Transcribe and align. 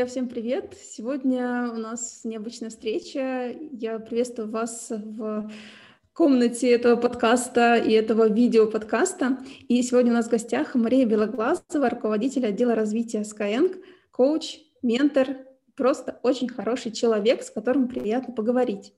Друзья, 0.00 0.12
всем 0.12 0.28
привет! 0.30 0.78
Сегодня 0.82 1.70
у 1.74 1.76
нас 1.76 2.22
необычная 2.24 2.70
встреча. 2.70 3.54
Я 3.70 3.98
приветствую 3.98 4.50
вас 4.50 4.86
в 4.88 5.50
комнате 6.14 6.70
этого 6.70 6.96
подкаста 6.96 7.76
и 7.76 7.92
этого 7.92 8.26
видео-подкаста. 8.26 9.40
И 9.68 9.82
сегодня 9.82 10.12
у 10.12 10.14
нас 10.14 10.28
в 10.28 10.30
гостях 10.30 10.74
Мария 10.74 11.04
Белоглазова, 11.04 11.90
руководитель 11.90 12.46
отдела 12.46 12.74
развития 12.74 13.26
Skyeng, 13.30 13.76
коуч, 14.10 14.60
ментор, 14.80 15.36
просто 15.76 16.18
очень 16.22 16.48
хороший 16.48 16.92
человек, 16.92 17.42
с 17.42 17.50
которым 17.50 17.86
приятно 17.86 18.32
поговорить. 18.32 18.94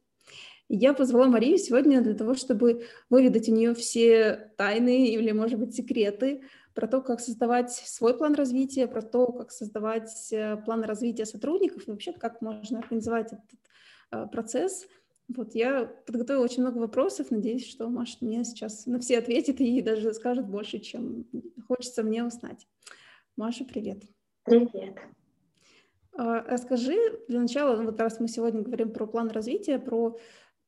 я 0.69 0.95
позвала 0.95 1.27
Марию 1.27 1.59
сегодня 1.59 2.01
для 2.01 2.15
того, 2.15 2.35
чтобы 2.35 2.85
выведать 3.11 3.49
у 3.49 3.53
нее 3.53 3.75
все 3.75 4.53
тайны 4.57 5.09
или, 5.09 5.33
может 5.33 5.59
быть, 5.59 5.75
секреты 5.75 6.43
про 6.75 6.87
то, 6.87 7.01
как 7.01 7.21
создавать 7.21 7.73
свой 7.73 8.17
план 8.17 8.35
развития, 8.35 8.87
про 8.87 9.03
то, 9.03 9.33
как 9.33 9.51
создавать 9.51 10.33
э, 10.33 10.57
план 10.65 10.83
развития 10.85 11.27
сотрудников 11.27 11.87
и 11.87 11.91
вообще 11.91 12.13
как 12.13 12.41
можно 12.41 12.79
организовать 12.79 13.33
этот 13.33 13.61
э, 14.11 14.27
процесс. 14.27 14.87
Вот 15.29 15.55
я 15.55 15.85
подготовила 16.07 16.45
очень 16.45 16.63
много 16.63 16.79
вопросов, 16.79 17.31
надеюсь, 17.31 17.67
что 17.67 17.89
Маша 17.89 18.19
мне 18.21 18.45
сейчас 18.45 18.87
на 18.87 18.99
все 18.99 19.19
ответит 19.19 19.61
и 19.61 19.81
даже 19.81 20.13
скажет 20.15 20.47
больше, 20.47 20.79
чем 20.79 21.27
хочется 21.69 22.03
мне 22.03 22.25
узнать. 22.25 22.67
Маша, 23.37 23.65
привет. 23.65 24.03
Привет. 24.45 24.99
А, 26.15 26.43
расскажи 26.43 26.97
для 27.29 27.41
начала, 27.41 27.77
ну 27.77 27.85
вот 27.85 28.01
раз 28.01 28.21
мы 28.21 28.29
сегодня 28.29 28.63
говорим 28.63 28.93
про 28.93 29.07
план 29.07 29.29
развития, 29.29 29.79
про 29.79 30.19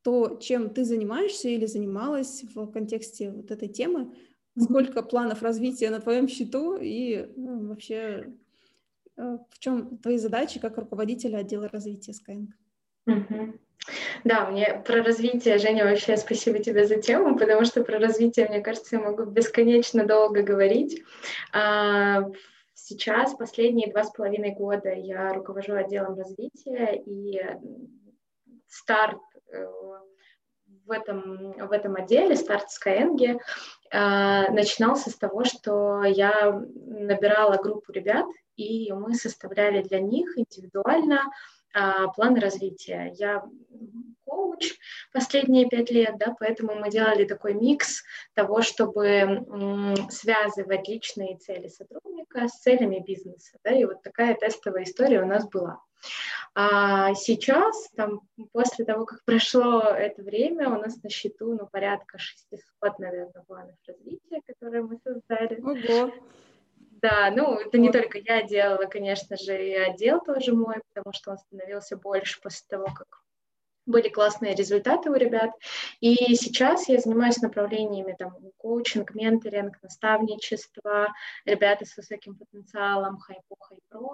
то, 0.03 0.37
чем 0.37 0.71
ты 0.71 0.85
занимаешься 0.85 1.49
или 1.49 1.67
занималась 1.67 2.45
в 2.55 2.67
контексте 2.71 3.31
вот 3.31 3.51
этой 3.51 3.69
темы, 3.69 4.15
сколько 4.59 5.03
планов 5.03 5.43
развития 5.43 5.91
на 5.91 6.01
твоем 6.01 6.29
счету 6.29 6.77
и 6.81 7.29
ну, 7.37 7.69
вообще 7.69 8.33
э, 9.17 9.39
в 9.51 9.59
чем 9.59 9.99
твои 9.99 10.19
задачи 10.19 10.61
как 10.61 10.79
руководителя 10.79 11.39
отдела 11.39 11.69
развития 11.69 12.13
Skyeng? 12.13 12.49
Да, 14.25 14.47
мне 14.47 14.83
про 14.87 15.03
развитие, 15.03 15.59
Женя, 15.59 15.85
вообще 15.85 16.17
спасибо 16.17 16.59
тебе 16.59 16.87
за 16.87 16.97
тему, 16.97 17.37
потому 17.37 17.65
что 17.67 17.85
про 17.85 17.99
развитие, 17.99 18.49
мне 18.49 18.61
кажется, 18.61 18.97
я 18.97 19.03
могу 19.03 19.25
бесконечно 19.25 20.07
долго 20.07 20.43
говорить. 20.43 21.03
А, 21.53 22.23
сейчас, 22.73 23.35
последние 23.35 23.93
два 23.93 24.05
с 24.05 24.11
половиной 24.11 24.55
года, 24.55 24.91
я 24.91 25.35
руковожу 25.35 25.75
отделом 25.75 26.17
развития, 26.17 27.03
и 27.05 27.43
старт 28.69 29.21
э, 29.53 29.67
в 30.87 30.91
этом, 30.91 31.53
в 31.53 31.73
этом 31.73 31.97
отделе, 31.97 32.37
старт 32.37 32.67
Skyeng, 32.69 33.39
начинался 33.95 35.11
с 35.11 35.15
того, 35.15 35.45
что 35.45 36.03
я 36.03 36.51
набирала 36.51 37.57
группу 37.57 37.93
ребят, 37.93 38.27
и 38.57 38.93
мы 38.93 39.15
составляли 39.15 39.83
для 39.83 40.01
них 40.01 40.37
индивидуально 40.37 41.31
э, 41.75 42.07
план 42.17 42.37
развития. 42.37 43.13
Я 43.17 43.45
коуч 44.25 44.75
последние 45.13 45.69
пять 45.69 45.91
лет, 45.91 46.17
да, 46.19 46.35
поэтому 46.39 46.75
мы 46.75 46.91
делали 46.91 47.25
такой 47.25 47.55
микс 47.55 48.03
того, 48.35 48.63
чтобы 48.63 49.47
связывать 50.11 50.89
личные 50.89 51.37
цели 51.37 51.69
сотрудника 51.69 52.49
с 52.49 52.61
целями 52.61 53.03
бизнеса, 53.07 53.59
да, 53.63 53.71
и 53.71 53.85
вот 53.85 54.03
такая 54.03 54.35
тестовая 54.35 54.83
история 54.83 55.23
у 55.23 55.27
нас 55.27 55.49
была. 55.49 55.81
А 56.55 57.15
сейчас, 57.15 57.91
там, 57.97 58.21
после 58.53 58.85
того, 58.85 59.05
как 59.05 59.23
прошло 59.25 59.81
это 59.81 60.23
время, 60.23 60.69
у 60.69 60.81
нас 60.81 61.03
на 61.03 61.11
счету, 61.11 61.55
ну, 61.55 61.67
порядка 61.67 62.19
600, 62.19 62.99
наверное, 62.99 63.43
планов 63.47 63.77
развития, 63.87 64.41
которые 64.47 64.83
мы 64.83 64.99
создали. 65.03 65.61
Ого! 65.61 66.13
Да, 67.03 67.31
ну, 67.31 67.59
это 67.59 67.77
не 67.77 67.93
только 67.93 68.19
я 68.19 68.43
делала, 68.43 68.87
конечно 68.87 69.37
же, 69.37 69.63
и 69.63 69.75
отдел 69.75 70.23
тоже 70.23 70.55
мой, 70.55 70.77
потому 70.93 71.13
что 71.13 71.33
он 71.33 71.39
становился 71.39 71.99
больше 71.99 72.41
после 72.41 72.65
того, 72.69 72.87
как 72.87 73.24
были 73.87 74.09
классные 74.09 74.55
результаты 74.55 75.11
у 75.11 75.15
ребят. 75.15 75.53
И 76.01 76.35
сейчас 76.35 76.89
я 76.89 76.99
занимаюсь 76.99 77.43
направлениями 77.43 78.17
там, 78.19 78.37
коучинг, 78.57 79.15
менторинг, 79.15 79.83
наставничество, 79.83 81.13
ребята 81.45 81.85
с 81.85 81.97
высоким 81.97 82.37
потенциалом, 82.37 83.19
хайпо, 83.19 83.57
хайпро. 83.61 84.11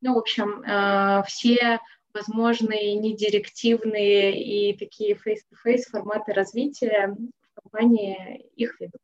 Ну, 0.00 0.14
в 0.14 0.18
общем, 0.18 0.62
э, 0.62 1.22
все 1.26 1.80
возможные 2.12 2.94
недирективные 2.94 4.42
и 4.42 4.76
такие 4.76 5.14
face-to-face 5.14 5.84
форматы 5.90 6.32
развития 6.32 7.16
в 7.16 7.60
компании 7.60 8.46
их 8.56 8.78
веду. 8.80 8.98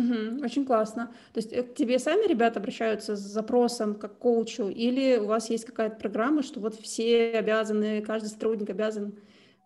Угу, 0.00 0.44
очень 0.44 0.64
классно. 0.64 1.08
То 1.32 1.38
есть 1.38 1.52
э, 1.52 1.62
к 1.62 1.74
тебе 1.74 1.98
сами 1.98 2.26
ребята 2.26 2.58
обращаются 2.58 3.16
с 3.16 3.20
запросом 3.20 3.94
как 3.94 4.18
коучу, 4.18 4.68
или 4.68 5.18
у 5.18 5.26
вас 5.26 5.50
есть 5.50 5.66
какая-то 5.66 5.96
программа, 5.96 6.42
что 6.42 6.60
вот 6.60 6.74
все 6.74 7.32
обязаны, 7.32 8.00
каждый 8.00 8.28
сотрудник 8.28 8.70
обязан 8.70 9.18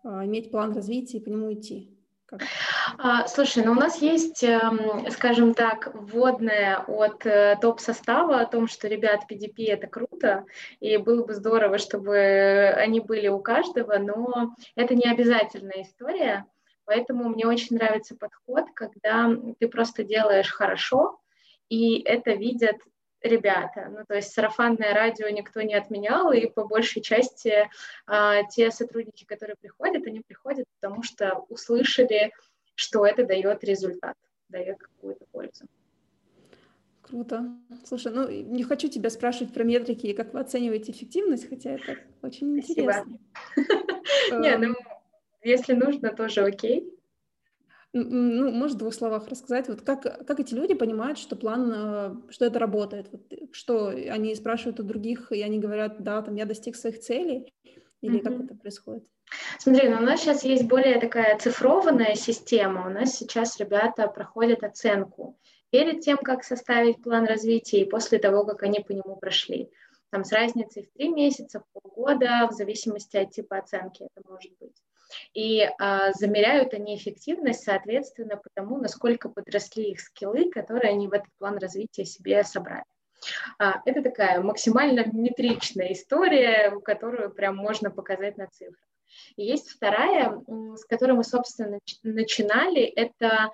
а, 0.03 0.25
иметь 0.25 0.51
план 0.51 0.73
развития 0.73 1.17
и 1.17 1.23
по 1.23 1.29
нему 1.29 1.53
идти? 1.53 1.91
Как? 2.25 2.41
А, 2.97 3.27
слушай, 3.27 3.63
ну 3.63 3.71
у 3.73 3.75
нас 3.75 4.01
есть, 4.01 4.43
эм, 4.43 5.09
скажем 5.11 5.53
так, 5.53 5.91
вводная 5.93 6.79
от 6.79 7.25
э, 7.25 7.55
топ-состава 7.61 8.41
о 8.41 8.45
том, 8.45 8.67
что, 8.67 8.87
ребят, 8.87 9.21
PDP 9.29 9.67
это 9.67 9.87
круто, 9.87 10.45
и 10.79 10.97
было 10.97 11.23
бы 11.23 11.33
здорово, 11.33 11.77
чтобы 11.77 12.73
они 12.75 12.99
были 12.99 13.27
у 13.27 13.39
каждого, 13.39 13.99
но 13.99 14.55
это 14.75 14.95
не 14.95 15.05
обязательная 15.05 15.83
история. 15.83 16.45
Поэтому 16.85 17.29
мне 17.29 17.47
очень 17.47 17.75
нравится 17.75 18.15
подход, 18.15 18.65
когда 18.73 19.29
ты 19.59 19.67
просто 19.67 20.03
делаешь 20.03 20.51
хорошо, 20.51 21.19
и 21.69 22.01
это 22.01 22.33
видят 22.33 22.77
ребята. 23.21 23.87
Ну, 23.89 24.05
то 24.07 24.15
есть 24.15 24.31
сарафанное 24.31 24.93
радио 24.93 25.27
никто 25.29 25.61
не 25.61 25.73
отменял, 25.73 26.31
и 26.31 26.47
по 26.47 26.65
большей 26.65 27.01
части 27.01 27.69
а, 28.05 28.43
те 28.43 28.71
сотрудники, 28.71 29.25
которые 29.25 29.55
приходят, 29.59 30.05
они 30.05 30.21
приходят, 30.21 30.67
потому 30.79 31.01
что 31.03 31.43
услышали, 31.49 32.31
что 32.75 33.05
это 33.05 33.25
дает 33.25 33.63
результат, 33.63 34.15
дает 34.49 34.77
какую-то 34.77 35.25
пользу. 35.31 35.65
Круто. 37.01 37.45
Слушай, 37.85 38.11
ну 38.13 38.27
не 38.29 38.63
хочу 38.63 38.89
тебя 38.89 39.09
спрашивать 39.09 39.53
про 39.53 39.63
метрики 39.63 40.07
и 40.07 40.13
как 40.13 40.33
вы 40.33 40.39
оцениваете 40.39 40.91
эффективность, 40.91 41.47
хотя 41.47 41.71
это 41.71 41.97
очень 42.23 42.57
интересно. 42.57 43.19
Не, 44.31 44.57
ну 44.57 44.75
если 45.45 45.73
нужно, 45.73 46.13
тоже 46.13 46.41
окей. 46.43 46.91
Ну, 47.93 48.51
может, 48.51 48.75
в 48.75 48.79
двух 48.79 48.93
словах 48.93 49.29
рассказать, 49.29 49.69
вот 49.69 49.81
как, 49.81 50.01
как 50.01 50.39
эти 50.41 50.53
люди 50.53 50.73
понимают, 50.73 51.17
что 51.17 51.37
план, 51.37 51.71
э, 51.73 52.15
что 52.29 52.43
это 52.43 52.59
работает? 52.59 53.07
Вот, 53.09 53.21
что 53.53 53.87
они 53.87 54.35
спрашивают 54.35 54.81
у 54.81 54.83
других, 54.83 55.31
и 55.31 55.41
они 55.41 55.59
говорят, 55.59 56.03
да, 56.03 56.21
там 56.21 56.35
я 56.35 56.45
достиг 56.45 56.75
своих 56.75 56.99
целей, 56.99 57.53
или 58.01 58.19
mm-hmm. 58.19 58.23
как 58.23 58.43
это 58.43 58.55
происходит? 58.55 59.05
Смотри, 59.59 59.87
ну 59.87 59.97
у 59.97 60.01
нас 60.01 60.19
сейчас 60.19 60.43
есть 60.43 60.65
более 60.65 60.99
такая 60.99 61.37
цифрованная 61.37 62.15
система. 62.15 62.87
У 62.87 62.89
нас 62.89 63.15
сейчас 63.15 63.57
ребята 63.59 64.07
проходят 64.07 64.63
оценку 64.63 65.39
перед 65.69 66.01
тем, 66.01 66.17
как 66.17 66.43
составить 66.43 67.01
план 67.01 67.25
развития, 67.25 67.81
и 67.81 67.89
после 67.89 68.19
того, 68.19 68.45
как 68.45 68.63
они 68.63 68.79
по 68.79 68.91
нему 68.91 69.15
прошли. 69.15 69.69
Там 70.09 70.23
с 70.23 70.31
разницей 70.31 70.83
в 70.83 70.91
три 70.97 71.09
месяца, 71.09 71.61
в 71.61 71.81
полгода, 71.81 72.47
в 72.49 72.53
зависимости 72.53 73.17
от 73.17 73.31
типа 73.31 73.57
оценки 73.57 74.03
это 74.03 74.29
может 74.29 74.51
быть. 74.59 74.75
И 75.33 75.69
а, 75.79 76.11
замеряют 76.13 76.73
они 76.73 76.95
эффективность, 76.95 77.63
соответственно, 77.63 78.37
потому, 78.37 78.77
насколько 78.77 79.29
подросли 79.29 79.91
их 79.91 79.99
скиллы, 79.99 80.49
которые 80.49 80.91
они 80.91 81.07
в 81.07 81.13
этот 81.13 81.29
план 81.37 81.57
развития 81.57 82.05
себе 82.05 82.43
собрали. 82.43 82.85
А, 83.59 83.81
это 83.85 84.01
такая 84.01 84.41
максимально 84.41 85.05
метричная 85.11 85.93
история, 85.93 86.71
которую 86.83 87.31
прям 87.31 87.55
можно 87.55 87.91
показать 87.91 88.37
на 88.37 88.47
цифрах. 88.47 88.79
И 89.35 89.43
есть 89.43 89.69
вторая, 89.69 90.41
с 90.75 90.85
которой 90.85 91.13
мы, 91.13 91.23
собственно, 91.23 91.79
начинали, 92.03 92.81
это 92.81 93.51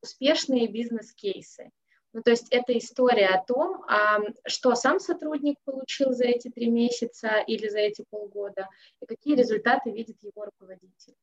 успешные 0.00 0.68
бизнес-кейсы. 0.68 1.70
Ну, 2.14 2.22
то 2.22 2.30
есть 2.30 2.46
это 2.50 2.78
история 2.78 3.26
о 3.26 3.42
том, 3.42 3.82
а, 3.88 4.20
что 4.46 4.76
сам 4.76 5.00
сотрудник 5.00 5.56
получил 5.64 6.12
за 6.12 6.26
эти 6.26 6.48
три 6.48 6.70
месяца 6.70 7.40
или 7.44 7.68
за 7.68 7.80
эти 7.80 8.04
полгода, 8.08 8.68
и 9.02 9.06
какие 9.06 9.34
результаты 9.34 9.90
видит 9.90 10.16
его 10.22 10.44
руководитель. 10.44 11.16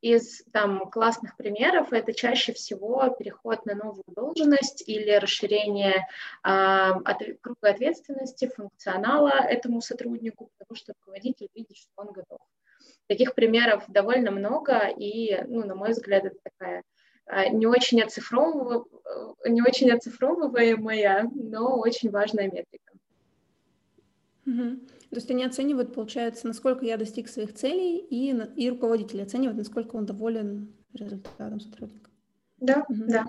Из 0.00 0.44
там, 0.52 0.88
классных 0.90 1.36
примеров 1.36 1.92
это 1.92 2.14
чаще 2.14 2.52
всего 2.52 3.08
переход 3.18 3.66
на 3.66 3.74
новую 3.74 4.04
должность 4.06 4.88
или 4.88 5.10
расширение 5.10 6.06
а, 6.44 6.92
от, 7.04 7.18
круга 7.40 7.70
ответственности, 7.70 8.48
функционала 8.54 9.30
этому 9.30 9.80
сотруднику, 9.80 10.52
потому 10.56 10.76
что 10.76 10.92
руководитель 11.00 11.48
видит, 11.52 11.76
что 11.76 11.90
он 11.96 12.12
готов. 12.12 12.38
Таких 13.08 13.34
примеров 13.34 13.82
довольно 13.88 14.30
много, 14.30 14.86
и, 14.86 15.42
ну, 15.48 15.66
на 15.66 15.74
мой 15.74 15.90
взгляд, 15.90 16.26
это 16.26 16.36
такая 16.44 16.84
не 17.52 17.66
очень, 17.66 18.02
оцифровыв... 18.02 18.86
Э, 19.44 19.48
не 19.48 19.62
очень 19.62 19.90
оцифровываемая, 19.90 21.30
но 21.34 21.78
очень 21.78 22.10
важная 22.10 22.50
метрика. 22.50 22.92
Угу. 24.46 24.76
То 25.10 25.16
есть 25.16 25.30
они 25.30 25.44
оценивают, 25.44 25.94
получается, 25.94 26.46
насколько 26.46 26.84
я 26.84 26.96
достиг 26.96 27.28
своих 27.28 27.54
целей, 27.54 27.98
и, 27.98 28.34
и 28.56 28.70
руководитель 28.70 29.22
оценивает, 29.22 29.58
насколько 29.58 29.96
он 29.96 30.06
доволен 30.06 30.74
результатом 30.92 31.60
сотрудника. 31.60 32.10
Да, 32.58 32.84
угу. 32.88 33.04
да. 33.06 33.26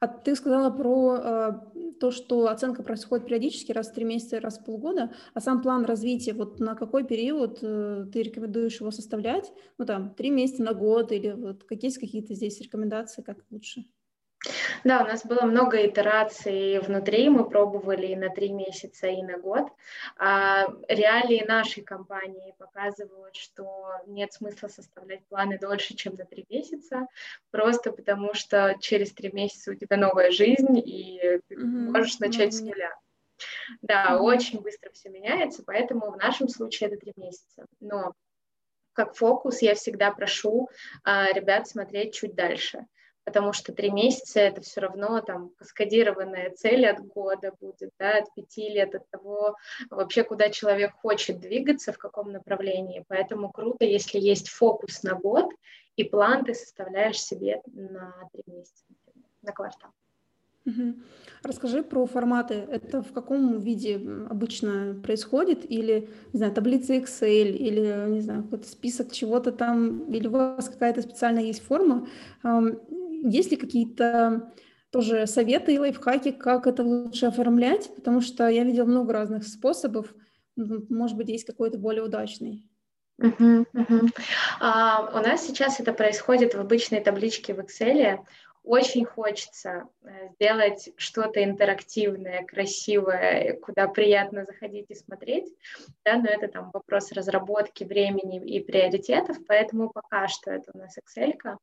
А 0.00 0.06
ты 0.06 0.36
сказала 0.36 0.70
про 0.70 1.16
э, 1.16 1.52
то, 1.98 2.12
что 2.12 2.46
оценка 2.46 2.84
происходит 2.84 3.26
периодически, 3.26 3.72
раз 3.72 3.90
в 3.90 3.94
три 3.94 4.04
месяца, 4.04 4.40
раз 4.40 4.58
в 4.58 4.64
полгода, 4.64 5.12
а 5.34 5.40
сам 5.40 5.60
план 5.60 5.84
развития, 5.84 6.34
вот 6.34 6.60
на 6.60 6.76
какой 6.76 7.04
период 7.04 7.58
э, 7.62 8.06
ты 8.12 8.22
рекомендуешь 8.22 8.80
его 8.80 8.92
составлять? 8.92 9.52
Ну 9.76 9.86
там, 9.86 10.14
три 10.14 10.30
месяца 10.30 10.62
на 10.62 10.72
год 10.72 11.10
или 11.10 11.32
вот 11.32 11.64
есть 11.70 11.98
какие-то 11.98 12.34
здесь 12.34 12.60
рекомендации, 12.60 13.22
как 13.22 13.38
лучше? 13.50 13.86
Да, 14.84 15.02
у 15.02 15.06
нас 15.06 15.24
было 15.24 15.42
много 15.42 15.86
итераций 15.86 16.78
внутри, 16.80 17.28
мы 17.28 17.48
пробовали 17.48 18.08
и 18.08 18.16
на 18.16 18.30
три 18.30 18.50
месяца, 18.50 19.08
и 19.08 19.22
на 19.22 19.38
год. 19.38 19.68
А 20.16 20.66
реалии 20.88 21.44
нашей 21.46 21.82
компании 21.82 22.54
показывают, 22.58 23.36
что 23.36 23.90
нет 24.06 24.32
смысла 24.32 24.68
составлять 24.68 25.24
планы 25.26 25.58
дольше, 25.58 25.94
чем 25.94 26.14
на 26.14 26.24
три 26.24 26.46
месяца, 26.48 27.06
просто 27.50 27.92
потому 27.92 28.34
что 28.34 28.76
через 28.80 29.12
три 29.12 29.30
месяца 29.32 29.72
у 29.72 29.74
тебя 29.74 29.96
новая 29.96 30.30
жизнь, 30.30 30.78
и 30.78 31.40
ты 31.48 31.54
mm-hmm. 31.54 31.90
можешь 31.92 32.18
начать 32.18 32.50
mm-hmm. 32.50 32.58
с 32.58 32.60
нуля. 32.60 32.94
Да, 33.82 34.10
mm-hmm. 34.10 34.18
очень 34.18 34.60
быстро 34.60 34.90
все 34.90 35.10
меняется, 35.10 35.62
поэтому 35.64 36.10
в 36.10 36.16
нашем 36.16 36.48
случае 36.48 36.88
это 36.88 36.98
три 36.98 37.12
месяца. 37.16 37.66
Но 37.80 38.12
как 38.94 39.14
фокус 39.14 39.62
я 39.62 39.74
всегда 39.76 40.10
прошу 40.10 40.68
а, 41.04 41.32
ребят 41.32 41.68
смотреть 41.68 42.14
чуть 42.14 42.34
дальше 42.34 42.84
потому 43.28 43.52
что 43.52 43.74
три 43.74 43.90
месяца 43.90 44.40
это 44.40 44.62
все 44.62 44.80
равно 44.80 45.20
там 45.20 45.50
каскадированная 45.58 46.50
цель 46.56 46.86
от 46.86 47.06
года 47.06 47.52
будет, 47.60 47.90
да, 47.98 48.16
от 48.16 48.32
пяти 48.32 48.70
лет, 48.70 48.94
от 48.94 49.06
того 49.10 49.56
вообще, 49.90 50.24
куда 50.24 50.48
человек 50.48 50.94
хочет 50.94 51.38
двигаться, 51.38 51.92
в 51.92 51.98
каком 51.98 52.32
направлении. 52.32 53.04
Поэтому 53.06 53.52
круто, 53.52 53.84
если 53.84 54.18
есть 54.18 54.48
фокус 54.48 55.02
на 55.02 55.14
год, 55.14 55.50
и 55.96 56.04
план 56.04 56.46
ты 56.46 56.54
составляешь 56.54 57.20
себе 57.20 57.60
на 57.66 58.14
три 58.32 58.44
месяца, 58.46 58.82
на 59.42 59.52
квартал. 59.52 59.90
Расскажи 61.42 61.82
про 61.82 62.06
форматы. 62.06 62.54
Это 62.54 63.02
в 63.02 63.12
каком 63.12 63.58
виде 63.58 63.96
обычно 64.28 65.00
происходит? 65.02 65.70
Или, 65.70 66.08
не 66.32 66.38
знаю, 66.38 66.52
таблица 66.52 66.94
Excel, 66.94 67.50
или, 67.50 68.10
не 68.10 68.20
знаю, 68.20 68.44
какой-то 68.44 68.68
список 68.68 69.12
чего-то 69.12 69.52
там, 69.52 70.10
или 70.12 70.26
у 70.26 70.30
вас 70.30 70.68
какая-то 70.68 71.02
специальная 71.02 71.44
есть 71.44 71.62
форма? 71.62 72.06
Есть 73.22 73.50
ли 73.50 73.56
какие-то 73.56 74.52
тоже 74.90 75.26
советы 75.26 75.74
и 75.74 75.78
лайфхаки, 75.78 76.30
как 76.30 76.66
это 76.66 76.82
лучше 76.82 77.26
оформлять? 77.26 77.94
Потому 77.94 78.20
что 78.20 78.48
я 78.48 78.64
видела 78.64 78.86
много 78.86 79.12
разных 79.12 79.46
способов. 79.46 80.14
Может 80.56 81.16
быть, 81.16 81.28
есть 81.28 81.44
какой-то 81.44 81.78
более 81.78 82.02
удачный. 82.02 82.64
Uh-huh, 83.20 83.64
uh-huh. 83.74 84.08
Uh, 84.60 85.18
у 85.18 85.22
нас 85.22 85.44
сейчас 85.44 85.80
это 85.80 85.92
происходит 85.92 86.54
в 86.54 86.60
обычной 86.60 87.00
табличке 87.00 87.52
в 87.52 87.58
Excel 87.58 88.20
очень 88.68 89.04
хочется 89.04 89.88
э, 90.04 90.28
сделать 90.34 90.90
что-то 90.96 91.42
интерактивное, 91.42 92.44
красивое, 92.44 93.54
куда 93.54 93.88
приятно 93.88 94.44
заходить 94.44 94.86
и 94.90 94.94
смотреть, 94.94 95.52
да, 96.04 96.16
но 96.16 96.28
это 96.28 96.48
там 96.48 96.70
вопрос 96.72 97.12
разработки 97.12 97.84
времени 97.84 98.44
и 98.44 98.60
приоритетов, 98.60 99.38
поэтому 99.46 99.90
пока 99.90 100.28
что 100.28 100.50
это 100.50 100.70
у 100.74 100.78
нас 100.78 100.96
Excel. 100.98 101.32
-ка. 101.38 101.56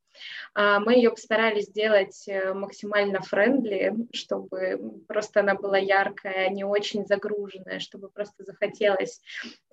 Мы 0.79 0.95
ее 0.95 1.11
постарались 1.11 1.65
сделать 1.65 2.27
э, 2.27 2.53
максимально 2.53 3.21
френдли, 3.21 3.93
чтобы 4.11 4.79
просто 5.07 5.41
она 5.41 5.53
была 5.55 5.77
яркая, 5.77 6.49
не 6.49 6.63
очень 6.63 7.05
загруженная, 7.05 7.79
чтобы 7.79 8.09
просто 8.09 8.43
захотелось 8.43 9.21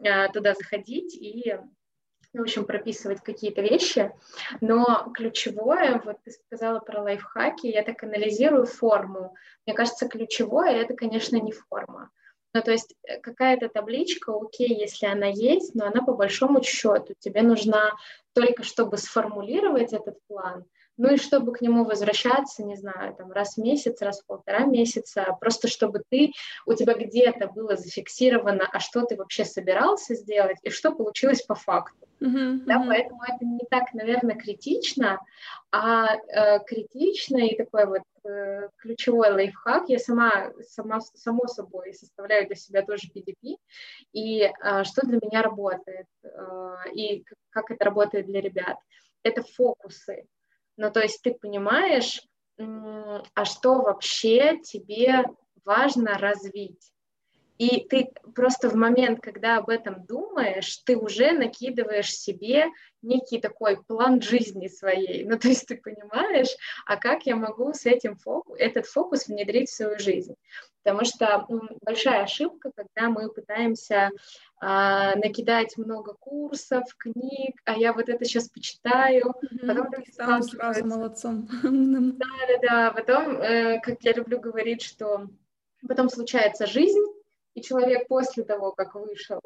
э, 0.04 0.28
туда 0.28 0.54
заходить 0.54 1.14
и 1.14 1.56
в 2.32 2.40
общем, 2.40 2.64
прописывать 2.64 3.22
какие-то 3.22 3.60
вещи, 3.60 4.12
но 4.60 5.10
ключевое, 5.14 6.00
вот 6.04 6.16
ты 6.24 6.30
сказала 6.30 6.80
про 6.80 7.02
лайфхаки, 7.02 7.66
я 7.66 7.82
так 7.82 8.02
анализирую 8.02 8.66
форму. 8.66 9.34
Мне 9.66 9.74
кажется, 9.74 10.08
ключевое— 10.08 10.70
это, 10.82 10.94
конечно, 10.94 11.36
не 11.36 11.52
форма. 11.52 12.10
Ну, 12.54 12.62
то 12.62 12.70
есть 12.70 12.94
э, 13.04 13.18
какая-то 13.20 13.68
табличка, 13.68 14.32
окей, 14.34 14.68
если 14.78 15.06
она 15.06 15.26
есть, 15.26 15.74
но 15.74 15.86
она 15.86 16.02
по 16.02 16.12
большому 16.12 16.62
счету 16.62 17.14
тебе 17.18 17.42
нужна 17.42 17.92
только 18.34 18.62
чтобы 18.62 18.98
сформулировать 18.98 19.92
этот 19.92 20.18
план, 20.26 20.64
ну 20.96 21.14
и 21.14 21.16
чтобы 21.16 21.52
к 21.52 21.60
нему 21.60 21.84
возвращаться, 21.84 22.62
не 22.62 22.76
знаю, 22.76 23.14
там 23.14 23.32
раз 23.32 23.56
в 23.56 23.58
месяц, 23.62 24.00
раз 24.02 24.20
в 24.20 24.26
полтора 24.26 24.66
месяца, 24.66 25.36
просто 25.40 25.68
чтобы 25.68 26.02
ты, 26.08 26.32
у 26.66 26.74
тебя 26.74 26.94
где-то 26.94 27.48
было 27.48 27.76
зафиксировано, 27.76 28.68
а 28.70 28.80
что 28.80 29.02
ты 29.04 29.16
вообще 29.16 29.44
собирался 29.44 30.14
сделать 30.14 30.58
и 30.62 30.70
что 30.70 30.92
получилось 30.92 31.42
по 31.42 31.54
факту. 31.54 32.06
Uh-huh, 32.20 32.58
да, 32.66 32.84
поэтому 32.86 33.20
это 33.24 33.44
не 33.44 33.66
так, 33.68 33.92
наверное, 33.94 34.36
критично, 34.36 35.18
а 35.72 36.14
э, 36.14 36.60
критично 36.64 37.38
и 37.38 37.56
такой 37.56 37.86
вот 37.86 38.02
э, 38.24 38.68
ключевой 38.76 39.32
лайфхак. 39.32 39.88
Я 39.88 39.98
сама, 39.98 40.52
сама, 40.68 41.00
само 41.00 41.48
собой 41.48 41.94
составляю 41.94 42.46
для 42.46 42.54
себя 42.54 42.82
тоже 42.82 43.08
PDP, 43.08 43.56
и 44.12 44.42
э, 44.42 44.84
что 44.84 45.04
для 45.04 45.18
меня 45.20 45.42
работает, 45.42 46.06
э, 46.22 46.74
и 46.94 47.24
как 47.50 47.72
это 47.72 47.84
работает 47.86 48.26
для 48.26 48.40
ребят. 48.40 48.76
Это 49.24 49.42
фокусы. 49.42 50.26
Ну, 50.76 50.90
то 50.90 51.00
есть 51.00 51.20
ты 51.22 51.34
понимаешь, 51.34 52.20
а 52.58 53.44
что 53.44 53.82
вообще 53.82 54.58
тебе 54.60 55.24
важно 55.64 56.18
развить. 56.18 56.91
И 57.58 57.86
ты 57.88 58.08
просто 58.34 58.68
в 58.68 58.74
момент, 58.74 59.20
когда 59.20 59.58
об 59.58 59.68
этом 59.68 60.04
думаешь, 60.04 60.78
ты 60.78 60.96
уже 60.96 61.32
накидываешь 61.32 62.12
себе 62.12 62.66
некий 63.02 63.40
такой 63.40 63.82
план 63.82 64.22
жизни 64.22 64.68
своей. 64.68 65.24
Ну, 65.24 65.38
то 65.38 65.48
есть 65.48 65.66
ты 65.66 65.76
понимаешь, 65.76 66.56
а 66.86 66.96
как 66.96 67.26
я 67.26 67.36
могу 67.36 67.72
с 67.72 67.86
этим 67.86 68.16
фокус, 68.16 68.58
этот 68.58 68.86
фокус 68.86 69.26
внедрить 69.26 69.70
в 69.70 69.74
свою 69.74 69.98
жизнь. 69.98 70.34
Потому 70.82 71.04
что 71.04 71.46
ну, 71.48 71.60
большая 71.82 72.24
ошибка, 72.24 72.72
когда 72.74 73.08
мы 73.08 73.30
пытаемся 73.30 74.10
а, 74.60 75.14
накидать 75.14 75.76
много 75.76 76.14
курсов, 76.14 76.84
книг, 76.96 77.60
а 77.64 77.76
я 77.76 77.92
вот 77.92 78.08
это 78.08 78.24
сейчас 78.24 78.48
почитаю, 78.48 79.26
mm-hmm. 79.26 79.66
потом 79.66 79.86
там 80.16 80.42
сразу 80.42 80.84
молодцом. 80.86 81.48
Да, 81.62 82.26
да, 82.48 82.58
да. 82.62 82.90
Потом, 82.92 83.36
э, 83.36 83.80
как 83.80 84.02
я 84.02 84.12
люблю 84.12 84.40
говорить, 84.40 84.82
что 84.82 85.28
потом 85.86 86.08
случается 86.08 86.66
жизнь, 86.66 87.02
человек 87.62 88.08
после 88.08 88.44
того, 88.44 88.72
как 88.72 88.94
вышел 88.94 89.40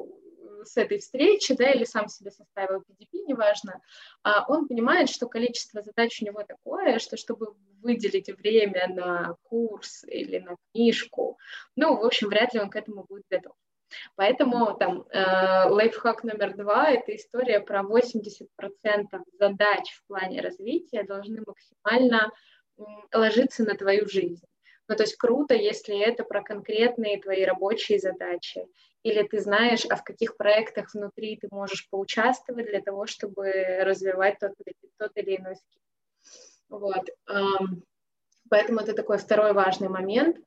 с 0.63 0.77
этой 0.77 0.99
встречи, 0.99 1.55
да, 1.55 1.71
или 1.71 1.83
сам 1.83 2.07
себе 2.07 2.31
составил 2.31 2.79
PDP, 2.79 3.25
неважно, 3.27 3.81
а 4.23 4.45
он 4.47 4.67
понимает, 4.67 5.09
что 5.09 5.27
количество 5.27 5.81
задач 5.81 6.21
у 6.21 6.25
него 6.25 6.43
такое, 6.43 6.99
что 6.99 7.17
чтобы 7.17 7.55
выделить 7.81 8.29
время 8.37 8.87
на 8.89 9.35
курс 9.43 10.03
или 10.05 10.39
на 10.39 10.55
книжку, 10.73 11.37
ну, 11.75 11.97
в 11.97 12.05
общем, 12.05 12.29
вряд 12.29 12.53
ли 12.53 12.59
он 12.59 12.69
к 12.69 12.75
этому 12.75 13.05
будет 13.07 13.25
готов. 13.29 13.53
Поэтому 14.15 14.75
там 14.77 15.05
э, 15.09 15.69
лайфхак 15.69 16.23
номер 16.23 16.55
два– 16.57 16.89
это 16.91 17.15
история 17.15 17.61
про 17.61 17.83
80% 17.83 18.47
задач 19.39 19.91
в 19.93 20.07
плане 20.07 20.41
развития 20.41 21.03
должны 21.03 21.41
максимально 21.45 22.31
э, 22.77 22.81
ложиться 23.13 23.63
на 23.63 23.75
твою 23.75 24.07
жизнь. 24.09 24.43
Ну, 24.89 24.95
то 24.95 25.03
есть 25.03 25.17
круто, 25.17 25.53
если 25.53 25.99
это 25.99 26.23
про 26.23 26.41
конкретные 26.41 27.21
твои 27.21 27.43
рабочие 27.43 27.99
задачи, 27.99 28.65
или 29.03 29.23
ты 29.23 29.39
знаешь, 29.39 29.85
а 29.89 29.95
в 29.95 30.03
каких 30.03 30.37
проектах 30.37 30.93
внутри 30.93 31.37
ты 31.37 31.47
можешь 31.51 31.89
поучаствовать 31.89 32.67
для 32.67 32.81
того, 32.81 33.05
чтобы 33.05 33.51
развивать 33.81 34.39
тот, 34.39 34.53
тот 34.97 35.11
или 35.15 35.37
иной 35.37 35.55
скилл. 35.55 35.81
Вот. 36.69 37.09
Поэтому 38.49 38.79
это 38.79 38.93
такой 38.93 39.17
второй 39.17 39.53
важный 39.53 39.89
момент. 39.89 40.37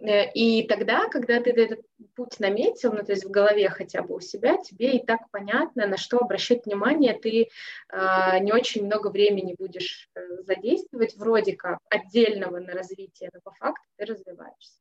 Э, 0.00 0.30
и 0.32 0.66
тогда, 0.66 1.08
когда 1.08 1.40
ты 1.40 1.50
этот 1.50 1.80
путь 2.14 2.40
наметил, 2.40 2.92
ну, 2.92 3.02
то 3.02 3.12
есть 3.12 3.24
в 3.24 3.30
голове 3.30 3.68
хотя 3.68 4.02
бы 4.02 4.16
у 4.16 4.20
себя, 4.20 4.56
тебе 4.56 4.96
и 4.96 5.04
так 5.04 5.20
понятно, 5.30 5.86
на 5.86 5.96
что 5.96 6.18
обращать 6.18 6.66
внимание, 6.66 7.18
ты 7.18 7.48
э, 7.92 8.38
не 8.40 8.52
очень 8.52 8.86
много 8.86 9.08
времени 9.08 9.54
будешь 9.58 10.08
э, 10.14 10.42
задействовать, 10.42 11.16
вроде 11.16 11.54
как 11.54 11.78
отдельного 11.90 12.58
на 12.58 12.72
развитие, 12.72 13.30
но 13.32 13.40
по 13.42 13.52
факту 13.52 13.84
ты 13.96 14.06
развиваешься. 14.06 14.80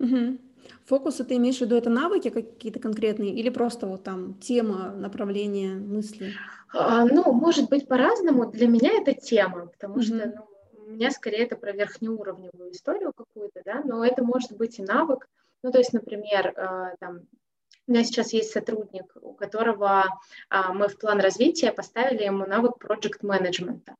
Угу. 0.00 0.38
Фокусы 0.86 1.24
ты 1.24 1.36
имеешь 1.36 1.58
в 1.58 1.60
виду, 1.60 1.76
это 1.76 1.90
навыки 1.90 2.30
какие-то 2.30 2.80
конкретные 2.80 3.34
или 3.34 3.50
просто 3.50 3.86
вот 3.86 4.02
там 4.02 4.34
тема, 4.34 4.92
направление, 4.92 5.74
мысли? 5.74 6.32
А, 6.72 7.04
ну, 7.04 7.32
может 7.32 7.68
быть 7.68 7.86
по-разному. 7.86 8.50
Для 8.50 8.66
меня 8.66 8.92
это 8.92 9.12
тема, 9.12 9.66
потому 9.66 9.94
угу. 9.94 10.02
что 10.02 10.14
ну, 10.14 10.49
меня 10.90 11.10
скорее 11.10 11.44
это 11.44 11.56
про 11.56 11.72
верхнеуровневую 11.72 12.72
историю 12.72 13.12
какую-то, 13.12 13.62
да, 13.64 13.82
но 13.84 14.04
это 14.04 14.24
может 14.24 14.56
быть 14.56 14.78
и 14.78 14.82
навык. 14.82 15.28
Ну, 15.62 15.70
то 15.70 15.78
есть, 15.78 15.92
например, 15.92 16.54
э, 16.56 16.96
там, 17.00 17.20
у 17.86 17.92
меня 17.92 18.04
сейчас 18.04 18.32
есть 18.32 18.52
сотрудник, 18.52 19.12
у 19.20 19.34
которого 19.34 20.04
а, 20.48 20.72
мы 20.72 20.88
в 20.88 20.96
план 20.96 21.20
развития 21.20 21.72
поставили 21.72 22.22
ему 22.22 22.46
навык 22.46 22.78
проект 22.78 23.22
менеджмента. 23.22 23.96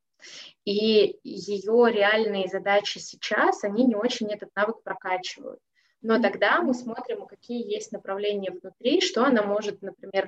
И 0.65 1.19
ее 1.25 1.91
реальные 1.91 2.49
задачи 2.49 2.99
сейчас, 2.99 3.65
они 3.65 3.85
не 3.85 3.97
очень 3.97 4.33
этот 4.33 4.55
навык 4.55 4.83
прокачивают. 4.83 5.59
Но 6.03 6.21
тогда 6.21 6.63
мы 6.63 6.73
смотрим, 6.73 7.27
какие 7.27 7.69
есть 7.69 7.93
направления 7.93 8.53
внутри, 8.53 9.01
что 9.01 9.25
она 9.25 9.43
может, 9.43 9.83
например, 9.83 10.27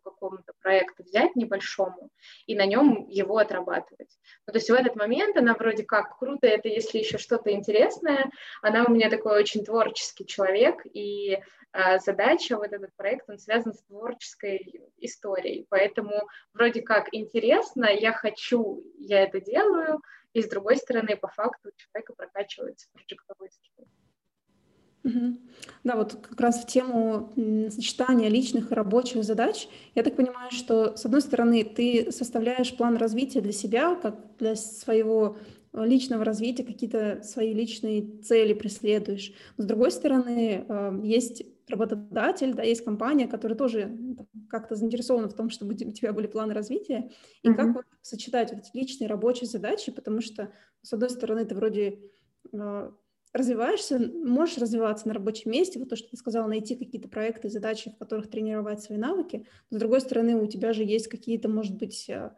какому-то 0.00 0.52
проекту 0.60 1.04
взять 1.04 1.36
небольшому 1.36 2.10
и 2.46 2.54
на 2.54 2.66
нем 2.66 3.06
его 3.08 3.38
отрабатывать. 3.38 4.18
Ну, 4.46 4.52
то 4.52 4.58
есть 4.58 4.70
в 4.70 4.74
этот 4.74 4.96
момент 4.96 5.36
она 5.36 5.54
вроде 5.54 5.84
как 5.84 6.18
круто, 6.18 6.46
это 6.46 6.68
если 6.68 6.98
еще 6.98 7.18
что-то 7.18 7.50
интересное, 7.52 8.30
она 8.62 8.84
у 8.84 8.90
меня 8.90 9.10
такой 9.10 9.38
очень 9.38 9.64
творческий 9.64 10.26
человек, 10.26 10.84
и 10.84 11.38
э, 11.72 11.98
задача, 11.98 12.56
вот 12.56 12.72
этот 12.72 12.94
проект, 12.96 13.28
он 13.28 13.38
связан 13.38 13.74
с 13.74 13.82
творческой 13.84 14.82
историей, 14.98 15.66
поэтому 15.68 16.28
вроде 16.52 16.82
как 16.82 17.08
интересно, 17.12 17.86
я 17.86 18.12
хочу, 18.12 18.82
я 18.98 19.22
это 19.22 19.40
делаю, 19.40 20.00
и 20.32 20.42
с 20.42 20.48
другой 20.48 20.76
стороны, 20.76 21.16
по 21.16 21.28
факту 21.28 21.70
у 21.70 21.76
человека 21.76 22.12
прокачивается 22.14 22.88
проектовой 22.92 23.50
скилл. 23.50 23.88
Угу. 25.02 25.38
Да, 25.84 25.96
вот 25.96 26.18
как 26.20 26.40
раз 26.40 26.62
в 26.62 26.66
тему 26.66 27.32
сочетания 27.70 28.28
личных 28.28 28.70
и 28.70 28.74
рабочих 28.74 29.24
задач, 29.24 29.68
я 29.94 30.02
так 30.02 30.16
понимаю, 30.16 30.50
что, 30.50 30.96
с 30.96 31.06
одной 31.06 31.22
стороны, 31.22 31.64
ты 31.64 32.12
составляешь 32.12 32.76
план 32.76 32.96
развития 32.96 33.40
для 33.40 33.52
себя, 33.52 33.94
как 33.94 34.16
для 34.38 34.56
своего 34.56 35.38
личного 35.72 36.24
развития, 36.24 36.64
какие-то 36.64 37.22
свои 37.22 37.54
личные 37.54 38.20
цели 38.22 38.54
преследуешь. 38.54 39.32
с 39.56 39.64
другой 39.64 39.92
стороны, 39.92 40.64
э, 40.68 41.00
есть 41.04 41.44
работодатель, 41.68 42.54
да, 42.54 42.64
есть 42.64 42.84
компания, 42.84 43.28
которая 43.28 43.56
тоже 43.56 43.96
как-то 44.48 44.74
заинтересована 44.74 45.28
в 45.28 45.34
том, 45.34 45.48
чтобы 45.48 45.74
у 45.74 45.92
тебя 45.92 46.12
были 46.12 46.26
планы 46.26 46.52
развития, 46.52 47.10
и 47.42 47.48
mm-hmm. 47.48 47.54
как 47.54 47.74
вот 47.74 47.84
сочетать 48.02 48.52
вот 48.52 48.60
эти 48.60 48.76
личные 48.76 49.08
рабочие 49.08 49.48
задачи, 49.48 49.92
потому 49.92 50.20
что, 50.20 50.52
с 50.82 50.92
одной 50.92 51.10
стороны, 51.10 51.44
ты 51.44 51.54
вроде 51.54 52.00
э, 52.52 52.90
развиваешься, 53.32 53.98
можешь 53.98 54.58
развиваться 54.58 55.06
на 55.08 55.14
рабочем 55.14 55.52
месте, 55.52 55.78
вот 55.78 55.88
то, 55.88 55.96
что 55.96 56.08
ты 56.08 56.16
сказала, 56.16 56.46
найти 56.46 56.74
какие-то 56.74 57.08
проекты, 57.08 57.48
задачи, 57.48 57.90
в 57.90 57.98
которых 57.98 58.28
тренировать 58.30 58.82
свои 58.82 58.98
навыки. 58.98 59.46
С 59.70 59.76
другой 59.76 60.00
стороны, 60.00 60.36
у 60.36 60.46
тебя 60.46 60.72
же 60.72 60.82
есть 60.84 61.08
какие-то, 61.08 61.48
может 61.48 61.76
быть, 61.76 62.08
э, 62.08 62.30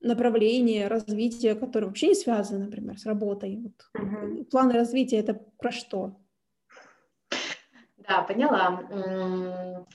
направления 0.00 0.86
развития, 0.86 1.54
которые 1.54 1.88
вообще 1.88 2.08
не 2.08 2.14
связаны, 2.14 2.66
например, 2.66 2.98
с 2.98 3.06
работой. 3.06 3.56
Вот. 3.56 3.90
Uh-huh. 3.96 4.44
Планы 4.44 4.74
развития 4.74 5.18
это 5.18 5.34
про 5.34 5.72
что? 5.72 6.20
Да, 7.96 8.22
поняла. 8.22 9.86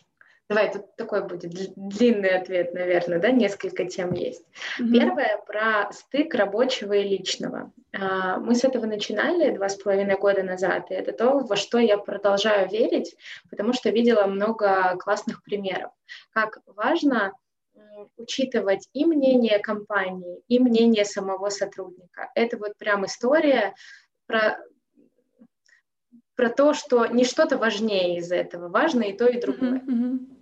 Давай, 0.49 0.71
тут 0.71 0.95
такой 0.97 1.25
будет 1.25 1.51
длинный 1.75 2.37
ответ, 2.37 2.73
наверное, 2.73 3.19
да, 3.19 3.31
несколько 3.31 3.85
тем 3.85 4.13
есть. 4.13 4.43
Mm-hmm. 4.79 4.91
Первое 4.91 5.37
про 5.47 5.91
стык 5.93 6.35
рабочего 6.35 6.93
и 6.93 7.07
личного. 7.07 7.71
А, 7.93 8.39
мы 8.39 8.53
с 8.53 8.65
этого 8.65 8.85
начинали 8.85 9.55
два 9.55 9.69
с 9.69 9.75
половиной 9.75 10.17
года 10.17 10.43
назад, 10.43 10.91
и 10.91 10.95
это 10.95 11.13
то, 11.13 11.39
во 11.39 11.55
что 11.55 11.77
я 11.77 11.97
продолжаю 11.97 12.69
верить, 12.69 13.15
потому 13.49 13.71
что 13.71 13.89
видела 13.89 14.25
много 14.25 14.97
классных 14.99 15.43
примеров, 15.43 15.91
как 16.31 16.59
важно 16.67 17.31
учитывать 18.17 18.87
и 18.93 19.05
мнение 19.05 19.59
компании, 19.59 20.41
и 20.47 20.59
мнение 20.59 21.05
самого 21.05 21.49
сотрудника. 21.49 22.31
Это 22.35 22.57
вот 22.57 22.77
прям 22.77 23.05
история 23.05 23.73
про 24.27 24.57
про 26.35 26.49
то, 26.49 26.73
что 26.73 27.05
не 27.05 27.25
что-то 27.25 27.57
важнее 27.59 28.17
из 28.17 28.31
этого, 28.31 28.67
важно 28.67 29.03
и 29.03 29.15
то, 29.15 29.27
и 29.27 29.39
другое. 29.39 29.81
Mm-hmm. 29.81 30.32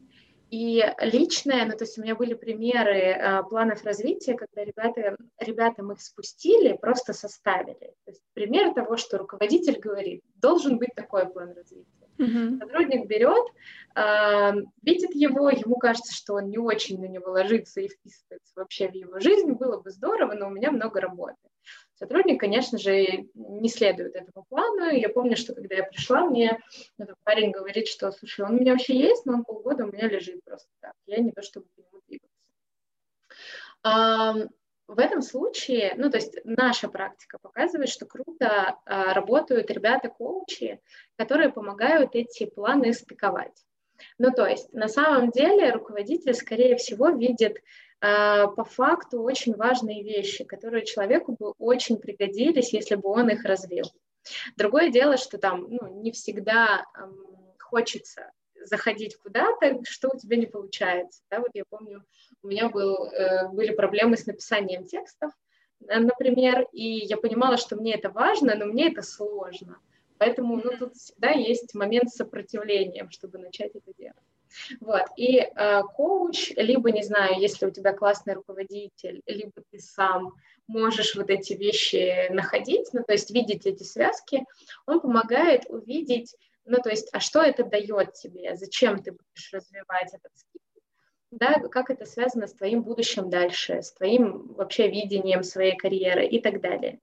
И 0.51 0.83
личное, 0.99 1.65
ну 1.65 1.71
то 1.71 1.85
есть 1.85 1.97
у 1.97 2.01
меня 2.01 2.13
были 2.13 2.33
примеры 2.33 2.97
э, 2.97 3.43
планов 3.43 3.85
развития, 3.85 4.33
когда 4.33 4.65
ребята, 4.65 5.15
ребятам 5.39 5.93
их 5.93 6.01
спустили, 6.01 6.75
просто 6.75 7.13
составили. 7.13 7.95
То 8.03 8.11
есть 8.11 8.21
пример 8.33 8.73
того, 8.73 8.97
что 8.97 9.17
руководитель 9.17 9.79
говорит, 9.79 10.21
должен 10.35 10.77
быть 10.77 10.89
такой 10.93 11.25
план 11.31 11.53
развития. 11.53 11.87
Mm-hmm. 12.17 12.59
Сотрудник 12.59 13.07
берет, 13.07 13.47
э, 13.95 14.51
видит 14.81 15.15
его, 15.15 15.49
ему 15.49 15.77
кажется, 15.77 16.13
что 16.13 16.33
он 16.33 16.49
не 16.49 16.57
очень 16.57 16.99
на 16.99 17.05
него 17.05 17.31
ложится 17.31 17.79
и 17.79 17.87
вписывается 17.87 18.51
вообще 18.57 18.89
в 18.89 18.93
его 18.93 19.21
жизнь, 19.21 19.53
было 19.53 19.77
бы 19.77 19.89
здорово, 19.89 20.33
но 20.33 20.47
у 20.47 20.51
меня 20.51 20.71
много 20.71 20.99
работы. 20.99 21.37
Сотрудник, 21.93 22.39
конечно 22.39 22.79
же, 22.79 23.27
не 23.35 23.69
следует 23.69 24.15
этому 24.15 24.43
плану. 24.49 24.89
Я 24.89 25.09
помню, 25.09 25.37
что 25.37 25.53
когда 25.53 25.75
я 25.75 25.83
пришла, 25.83 26.25
мне 26.25 26.59
этот 26.97 27.15
парень 27.23 27.51
говорит, 27.51 27.87
что, 27.87 28.11
слушай, 28.11 28.43
он 28.43 28.55
у 28.55 28.59
меня 28.59 28.71
вообще 28.71 28.97
есть, 28.97 29.25
но 29.27 29.33
он 29.33 29.43
полгода 29.43 29.85
у 29.85 29.91
меня 29.91 30.07
лежит 30.07 30.43
просто 30.43 30.67
так. 30.79 30.93
Я 31.05 31.19
не 31.19 31.31
то, 31.31 31.43
чтобы 31.43 31.67
к 31.67 31.77
нему 31.77 32.01
двигаться. 32.07 32.31
В 34.87 34.99
этом 34.99 35.21
случае, 35.21 35.93
ну, 35.95 36.09
то 36.09 36.17
есть 36.17 36.37
наша 36.43 36.89
практика 36.89 37.37
показывает, 37.41 37.87
что 37.87 38.05
круто 38.05 38.77
а, 38.85 39.13
работают 39.13 39.71
ребята-коучи, 39.71 40.81
которые 41.15 41.49
помогают 41.49 42.13
эти 42.13 42.45
планы 42.45 42.91
стыковать. 42.91 43.63
Ну, 44.17 44.31
то 44.31 44.45
есть 44.45 44.73
на 44.73 44.89
самом 44.89 45.31
деле 45.31 45.71
руководитель, 45.71 46.33
скорее 46.33 46.75
всего, 46.75 47.09
видит 47.09 47.61
по 48.01 48.63
факту 48.63 49.21
очень 49.21 49.55
важные 49.55 50.03
вещи, 50.03 50.43
которые 50.43 50.85
человеку 50.85 51.35
бы 51.39 51.51
очень 51.59 51.97
пригодились, 51.97 52.73
если 52.73 52.95
бы 52.95 53.09
он 53.09 53.29
их 53.29 53.45
развил. 53.45 53.85
Другое 54.57 54.89
дело, 54.89 55.17
что 55.17 55.37
там 55.37 55.67
ну, 55.69 56.01
не 56.01 56.11
всегда 56.11 56.85
хочется 57.59 58.31
заходить 58.65 59.15
куда-то, 59.17 59.79
что 59.83 60.09
у 60.13 60.17
тебя 60.17 60.37
не 60.37 60.45
получается. 60.45 61.21
Да? 61.29 61.39
Вот 61.39 61.51
я 61.53 61.63
помню, 61.69 62.03
у 62.43 62.47
меня 62.47 62.69
был, 62.69 63.05
э, 63.05 63.49
были 63.49 63.73
проблемы 63.73 64.17
с 64.17 64.25
написанием 64.25 64.85
текстов, 64.85 65.31
э, 65.87 65.99
например, 65.99 66.67
и 66.71 67.05
я 67.05 67.17
понимала, 67.17 67.57
что 67.57 67.75
мне 67.75 67.95
это 67.95 68.09
важно, 68.09 68.55
но 68.55 68.65
мне 68.65 68.91
это 68.91 69.01
сложно. 69.01 69.79
Поэтому 70.17 70.57
ну, 70.57 70.77
тут 70.77 70.95
всегда 70.95 71.31
есть 71.31 71.73
момент 71.73 72.09
сопротивления, 72.09 73.07
чтобы 73.09 73.39
начать 73.39 73.75
это 73.75 73.91
делать. 73.97 74.17
Вот. 74.79 75.03
И 75.17 75.39
э, 75.39 75.81
коуч, 75.95 76.51
либо, 76.55 76.91
не 76.91 77.03
знаю, 77.03 77.39
если 77.39 77.65
у 77.65 77.71
тебя 77.71 77.93
классный 77.93 78.33
руководитель, 78.33 79.21
либо 79.25 79.53
ты 79.71 79.79
сам 79.79 80.33
можешь 80.67 81.15
вот 81.15 81.29
эти 81.29 81.53
вещи 81.53 82.31
находить, 82.31 82.89
ну, 82.93 83.03
то 83.03 83.13
есть 83.13 83.31
видеть 83.31 83.65
эти 83.65 83.83
связки, 83.83 84.45
он 84.85 85.01
помогает 85.01 85.65
увидеть, 85.69 86.35
ну, 86.65 86.77
то 86.77 86.89
есть, 86.89 87.09
а 87.11 87.19
что 87.19 87.41
это 87.41 87.63
дает 87.63 88.13
тебе, 88.13 88.55
зачем 88.55 89.01
ты 89.01 89.11
будешь 89.11 89.51
развивать 89.51 90.13
этот 90.13 90.31
скилл, 90.35 90.61
да, 91.31 91.53
как 91.69 91.89
это 91.89 92.05
связано 92.05 92.47
с 92.47 92.53
твоим 92.53 92.83
будущим 92.83 93.29
дальше, 93.29 93.81
с 93.81 93.93
твоим 93.93 94.53
вообще 94.53 94.89
видением 94.89 95.43
своей 95.43 95.75
карьеры 95.75 96.25
и 96.25 96.41
так 96.41 96.61
далее. 96.61 96.99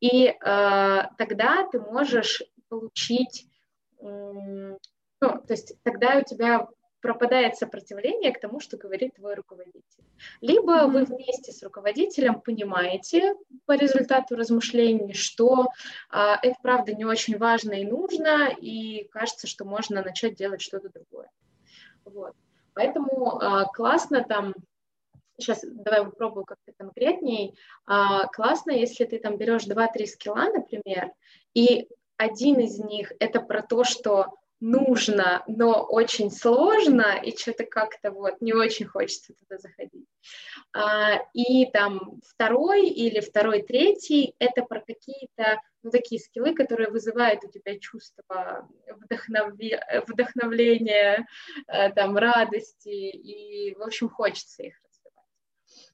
И 0.00 0.26
э, 0.26 0.34
тогда 0.40 1.68
ты 1.70 1.80
можешь 1.80 2.42
получить, 2.68 3.46
э, 4.00 4.04
ну, 4.04 4.78
то 5.20 5.46
есть 5.48 5.80
тогда 5.82 6.18
у 6.18 6.24
тебя 6.24 6.68
пропадает 7.00 7.56
сопротивление 7.56 8.32
к 8.32 8.40
тому, 8.40 8.60
что 8.60 8.76
говорит 8.76 9.14
твой 9.14 9.34
руководитель. 9.34 10.04
Либо 10.40 10.78
mm-hmm. 10.78 10.90
вы 10.90 11.04
вместе 11.04 11.52
с 11.52 11.62
руководителем 11.62 12.40
понимаете 12.40 13.34
по 13.66 13.76
результату 13.76 14.36
размышлений, 14.36 15.12
что 15.12 15.68
а, 16.10 16.38
это 16.42 16.56
правда 16.62 16.92
не 16.94 17.04
очень 17.04 17.38
важно 17.38 17.72
и 17.72 17.84
нужно, 17.84 18.48
и 18.48 19.04
кажется, 19.10 19.46
что 19.46 19.64
можно 19.64 20.02
начать 20.02 20.34
делать 20.34 20.60
что-то 20.60 20.88
другое. 20.88 21.30
Вот. 22.04 22.34
Поэтому 22.74 23.38
а, 23.40 23.64
классно 23.66 24.24
там, 24.24 24.54
сейчас 25.38 25.64
давай 25.64 26.04
попробую 26.04 26.44
как-то 26.44 26.72
конкретней, 26.76 27.56
а, 27.86 28.26
классно, 28.26 28.72
если 28.72 29.04
ты 29.04 29.18
там 29.18 29.36
берешь 29.36 29.66
2-3 29.66 30.06
скилла, 30.06 30.46
например, 30.52 31.12
и 31.54 31.88
один 32.16 32.58
из 32.58 32.78
них 32.78 33.12
это 33.20 33.40
про 33.40 33.62
то, 33.62 33.84
что 33.84 34.34
нужно, 34.60 35.44
но 35.46 35.82
очень 35.84 36.30
сложно, 36.30 37.20
и 37.22 37.36
что-то 37.36 37.64
как-то 37.64 38.10
вот 38.10 38.40
не 38.40 38.52
очень 38.52 38.86
хочется 38.86 39.34
туда 39.34 39.58
заходить. 39.58 40.06
А, 40.72 41.18
и 41.32 41.66
там 41.70 42.20
второй 42.26 42.88
или 42.88 43.20
второй, 43.20 43.62
третий— 43.62 44.34
это 44.38 44.62
про 44.62 44.80
какие-то 44.80 45.60
ну, 45.82 45.90
такие 45.90 46.20
скиллы, 46.20 46.54
которые 46.54 46.90
вызывают 46.90 47.44
у 47.44 47.48
тебя 47.50 47.78
чувство 47.78 48.68
вдохнове... 48.88 49.80
вдохновления, 50.06 51.26
э, 51.68 51.92
там, 51.92 52.16
радости, 52.16 52.88
и, 52.88 53.74
в 53.76 53.82
общем, 53.82 54.08
хочется 54.08 54.64
их 54.64 54.74
развивать. 54.84 55.26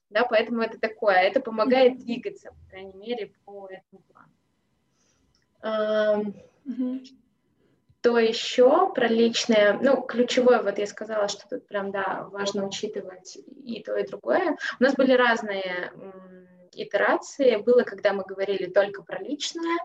Да, 0.09 0.25
поэтому 0.25 0.61
это 0.61 0.79
такое, 0.79 1.17
это 1.17 1.39
помогает 1.39 1.99
двигаться, 1.99 2.49
по 2.49 2.69
крайней 2.69 2.95
мере, 2.95 3.31
по 3.45 3.67
этому 3.67 4.01
плану. 4.09 4.31
Mm-hmm 6.65 7.24
то 8.05 8.19
еще 8.19 8.93
про 8.93 9.07
личное, 9.07 9.79
ну, 9.81 9.99
ключевое, 9.99 10.61
вот 10.61 10.77
я 10.77 10.85
сказала, 10.85 11.27
что 11.27 11.49
тут 11.49 11.67
прям, 11.67 11.91
да, 11.91 12.27
важно 12.31 12.67
учитывать 12.67 13.35
и 13.35 13.81
то, 13.81 13.97
и 13.97 14.05
другое. 14.05 14.57
У 14.79 14.83
нас 14.83 14.93
были 14.93 15.13
разные 15.13 15.91
итерации. 16.71 17.55
Было, 17.55 17.81
когда 17.81 18.13
мы 18.13 18.23
говорили 18.23 18.67
только 18.67 19.01
про 19.01 19.17
личное, 19.17 19.79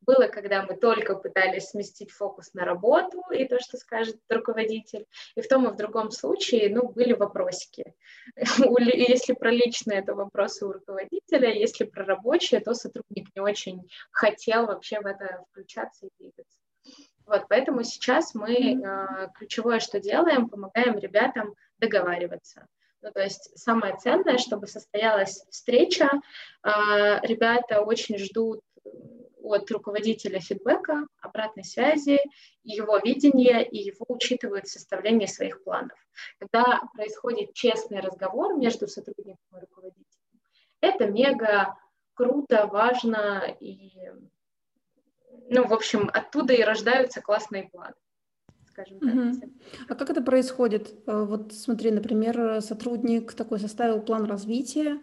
было, 0.00 0.26
когда 0.28 0.62
мы 0.62 0.74
только 0.74 1.16
пытались 1.16 1.68
сместить 1.68 2.12
фокус 2.12 2.54
на 2.54 2.64
работу 2.64 3.22
и 3.30 3.46
то, 3.46 3.58
что 3.60 3.76
скажет 3.76 4.16
руководитель. 4.30 5.04
И 5.34 5.42
в 5.42 5.46
том 5.46 5.68
и 5.68 5.70
в 5.70 5.76
другом 5.76 6.10
случае, 6.10 6.74
ну, 6.74 6.88
были 6.88 7.12
вопросики. 7.12 7.92
Если 8.36 9.34
про 9.34 9.50
личное, 9.50 10.02
то 10.02 10.14
вопросы 10.14 10.64
у 10.64 10.72
руководителя, 10.72 11.52
если 11.52 11.84
про 11.84 12.06
рабочее, 12.06 12.60
то 12.60 12.72
сотрудник 12.72 13.28
не 13.34 13.42
очень 13.42 13.82
хотел 14.12 14.64
вообще 14.64 14.98
в 14.98 15.04
это 15.04 15.44
включаться 15.50 16.06
и 16.06 16.10
двигаться. 16.18 16.56
Вот, 17.26 17.46
поэтому 17.48 17.82
сейчас 17.82 18.34
мы 18.34 18.54
э, 18.54 19.28
ключевое, 19.34 19.80
что 19.80 19.98
делаем, 20.00 20.48
помогаем 20.48 20.98
ребятам 20.98 21.54
договариваться. 21.78 22.66
Ну, 23.02 23.12
то 23.12 23.20
есть 23.20 23.56
самое 23.58 23.96
ценное, 23.96 24.38
чтобы 24.38 24.66
состоялась 24.66 25.44
встреча, 25.50 26.10
а, 26.62 27.20
ребята 27.24 27.82
очень 27.82 28.18
ждут 28.18 28.62
от 29.42 29.70
руководителя 29.70 30.40
фидбэка, 30.40 31.06
обратной 31.20 31.64
связи, 31.64 32.18
его 32.64 32.98
видения 32.98 33.62
и 33.62 33.78
его 33.78 34.06
учитывают 34.08 34.66
в 34.66 34.72
составлении 34.72 35.26
своих 35.26 35.62
планов. 35.62 35.96
Когда 36.40 36.80
происходит 36.94 37.54
честный 37.54 38.00
разговор 38.00 38.56
между 38.56 38.88
сотрудником 38.88 39.56
и 39.56 39.60
руководителем, 39.60 40.04
это 40.80 41.06
мега 41.06 41.76
круто, 42.14 42.66
важно 42.66 43.56
и, 43.60 43.92
ну, 45.48 45.66
в 45.66 45.72
общем, 45.72 46.10
оттуда 46.12 46.52
и 46.52 46.62
рождаются 46.62 47.20
классные 47.20 47.68
планы 47.70 47.94
скажем 48.76 49.00
так. 49.00 49.14
Угу. 49.14 49.52
А 49.88 49.94
как 49.94 50.10
это 50.10 50.22
происходит? 50.22 50.94
Э, 51.06 51.24
вот 51.24 51.52
смотри, 51.52 51.90
например, 51.90 52.60
сотрудник 52.60 53.32
такой 53.32 53.58
составил 53.58 54.02
план 54.02 54.24
развития, 54.26 55.00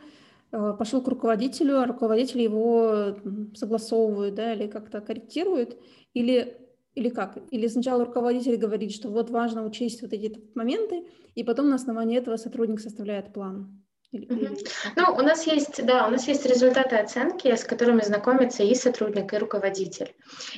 э, 0.52 0.74
пошел 0.78 1.02
к 1.02 1.08
руководителю, 1.08 1.80
а 1.80 1.88
руководитель 1.88 2.42
его 2.42 3.18
согласовывает, 3.56 4.36
да, 4.36 4.54
или 4.54 4.68
как-то 4.68 5.02
корректирует, 5.02 5.78
или, 6.14 6.58
или 6.96 7.10
как? 7.10 7.38
Или 7.50 7.68
сначала 7.68 8.06
руководитель 8.06 8.58
говорит, 8.58 8.92
что 8.94 9.10
вот 9.10 9.32
важно 9.32 9.66
учесть 9.66 10.02
вот 10.02 10.14
эти 10.14 10.40
моменты, 10.54 11.08
и 11.36 11.44
потом 11.44 11.70
на 11.70 11.76
основании 11.76 12.18
этого 12.18 12.38
сотрудник 12.38 12.80
составляет 12.80 13.34
план. 13.34 13.83
Ну, 14.14 15.12
у 15.12 15.22
нас 15.22 15.48
есть, 15.48 15.84
да, 15.84 16.08
у 16.08 16.12
нас 16.12 16.28
есть 16.28 16.46
результаты 16.46 16.98
оценки, 16.98 17.56
с 17.56 17.64
которыми 17.64 18.02
знакомится 18.02 18.62
и 18.62 18.76
сотрудник, 18.76 19.34
и 19.34 19.38
руководитель. 19.38 20.16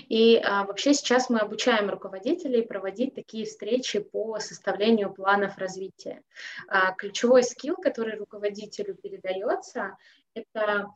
И 0.10 0.38
а, 0.44 0.66
вообще 0.66 0.94
сейчас 0.94 1.30
мы 1.30 1.40
обучаем 1.40 1.90
руководителей 1.90 2.64
проводить 2.64 3.16
такие 3.16 3.46
встречи 3.46 4.00
по 4.00 4.40
составлению 4.40 5.14
планов 5.14 5.58
развития. 5.58 6.22
А, 6.68 6.92
ключевой 6.94 7.44
скилл, 7.44 7.78
который 7.78 8.18
руководителю 8.18 8.94
передается, 8.96 9.96
это 10.34 10.88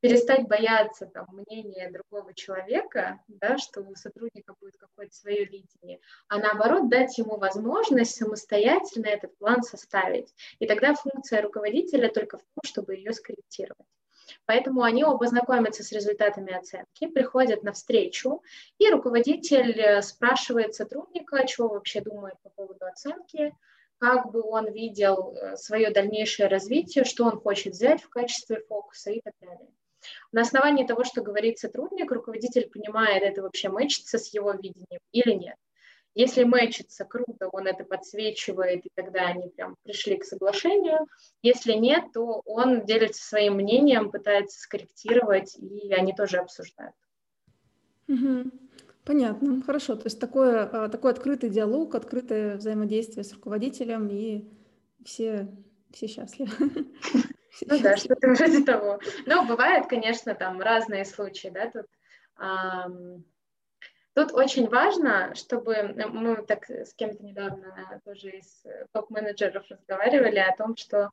перестать 0.00 0.48
бояться 0.48 1.06
там, 1.06 1.26
мнения 1.30 1.90
другого 1.90 2.32
человека, 2.32 3.20
да, 3.28 3.58
что 3.58 3.82
у 3.82 3.94
сотрудника 3.94 4.54
будет 4.58 4.78
какое-то 4.78 5.14
свое 5.14 5.44
видение, 5.44 6.00
а 6.28 6.38
наоборот 6.38 6.88
дать 6.88 7.18
ему 7.18 7.36
возможность 7.36 8.16
самостоятельно 8.16 9.06
этот 9.06 9.36
план 9.36 9.62
составить. 9.62 10.34
И 10.58 10.66
тогда 10.66 10.94
функция 10.94 11.42
руководителя 11.42 12.08
только 12.08 12.38
в 12.38 12.40
том, 12.40 12.62
чтобы 12.64 12.94
ее 12.94 13.12
скорректировать. 13.12 13.86
Поэтому 14.46 14.82
они 14.82 15.04
оба 15.04 15.26
знакомятся 15.26 15.82
с 15.82 15.92
результатами 15.92 16.54
оценки, 16.54 17.06
приходят 17.06 17.62
на 17.62 17.72
встречу, 17.72 18.42
и 18.78 18.88
руководитель 18.88 19.78
э, 19.78 20.02
спрашивает 20.02 20.74
сотрудника, 20.74 21.46
что 21.46 21.68
вообще 21.68 22.00
думает 22.00 22.36
по 22.42 22.50
поводу 22.50 22.86
оценки, 22.86 23.54
как 24.02 24.32
бы 24.32 24.42
он 24.42 24.72
видел 24.72 25.32
э, 25.36 25.54
свое 25.54 25.90
дальнейшее 25.90 26.48
развитие, 26.48 27.04
что 27.04 27.24
он 27.24 27.38
хочет 27.38 27.74
взять 27.74 28.02
в 28.02 28.08
качестве 28.08 28.58
фокуса 28.58 29.12
и 29.12 29.20
так 29.20 29.32
далее. 29.40 29.68
На 30.32 30.40
основании 30.40 30.84
того, 30.84 31.04
что 31.04 31.22
говорит 31.22 31.60
сотрудник, 31.60 32.10
руководитель 32.10 32.68
понимает, 32.68 33.22
это 33.22 33.42
вообще 33.42 33.68
мэчится 33.68 34.18
с 34.18 34.34
его 34.34 34.50
видением 34.54 34.98
или 35.12 35.34
нет. 35.34 35.54
Если 36.16 36.42
мэчится, 36.42 37.04
круто, 37.04 37.48
он 37.52 37.68
это 37.68 37.84
подсвечивает, 37.84 38.84
и 38.84 38.90
тогда 38.96 39.28
они 39.28 39.50
прям 39.50 39.76
пришли 39.84 40.16
к 40.16 40.24
соглашению. 40.24 41.06
Если 41.40 41.74
нет, 41.74 42.06
то 42.12 42.42
он 42.44 42.84
делится 42.84 43.24
своим 43.24 43.54
мнением, 43.54 44.10
пытается 44.10 44.58
скорректировать, 44.58 45.56
и 45.58 45.92
они 45.94 46.12
тоже 46.12 46.38
обсуждают. 46.38 46.96
Угу. 48.08 48.50
Понятно, 49.04 49.62
хорошо. 49.62 49.96
То 49.96 50.04
есть 50.04 50.20
такое, 50.20 50.64
а, 50.64 50.88
такой 50.88 51.10
открытый 51.10 51.50
диалог, 51.50 51.94
открытое 51.94 52.56
взаимодействие 52.56 53.24
с 53.24 53.32
руководителем, 53.32 54.08
и 54.08 54.48
все, 55.04 55.48
все 55.92 56.06
счастливы. 56.06 56.50
Ну 57.66 57.78
да, 57.80 57.98
что-то 57.98 58.28
вроде 58.28 58.64
того. 58.64 58.98
Но 59.26 59.44
бывают, 59.44 59.86
конечно, 59.86 60.34
там 60.34 60.58
разные 60.62 61.04
случаи, 61.04 61.48
да, 61.48 61.70
тут 61.70 61.84
Тут 64.14 64.32
очень 64.32 64.68
важно, 64.68 65.34
чтобы 65.34 65.72
э, 65.74 66.06
мы 66.06 66.44
так 66.44 66.68
с 66.68 66.92
кем-то 66.94 67.24
недавно 67.24 68.00
тоже 68.04 68.30
из 68.30 68.62
топ-менеджеров 68.92 69.64
разговаривали 69.70 70.38
о 70.38 70.54
том, 70.54 70.76
что 70.76 71.10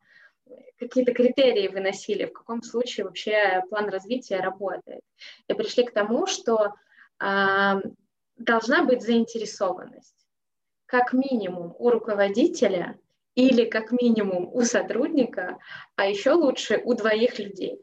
какие-то 0.78 1.13
критерии 1.13 1.69
выносили, 1.69 2.25
в 2.25 2.34
каком 2.34 2.62
случае 2.62 3.06
вообще 3.06 3.63
план 3.69 3.89
развития 3.89 4.41
работает. 4.41 5.02
И 5.47 5.54
пришли 5.54 5.86
к 5.86 5.91
тому, 5.91 6.25
что 6.28 6.73
должна 7.19 8.84
быть 8.84 9.01
заинтересованность. 9.01 10.15
Как 10.86 11.13
минимум 11.13 11.75
у 11.77 11.89
руководителя 11.89 12.97
или 13.36 13.65
как 13.65 13.91
минимум 13.91 14.49
у 14.53 14.62
сотрудника, 14.63 15.60
а 15.95 16.08
еще 16.08 16.32
лучше 16.32 16.82
у 16.84 16.93
двоих 16.93 17.38
людей. 17.39 17.79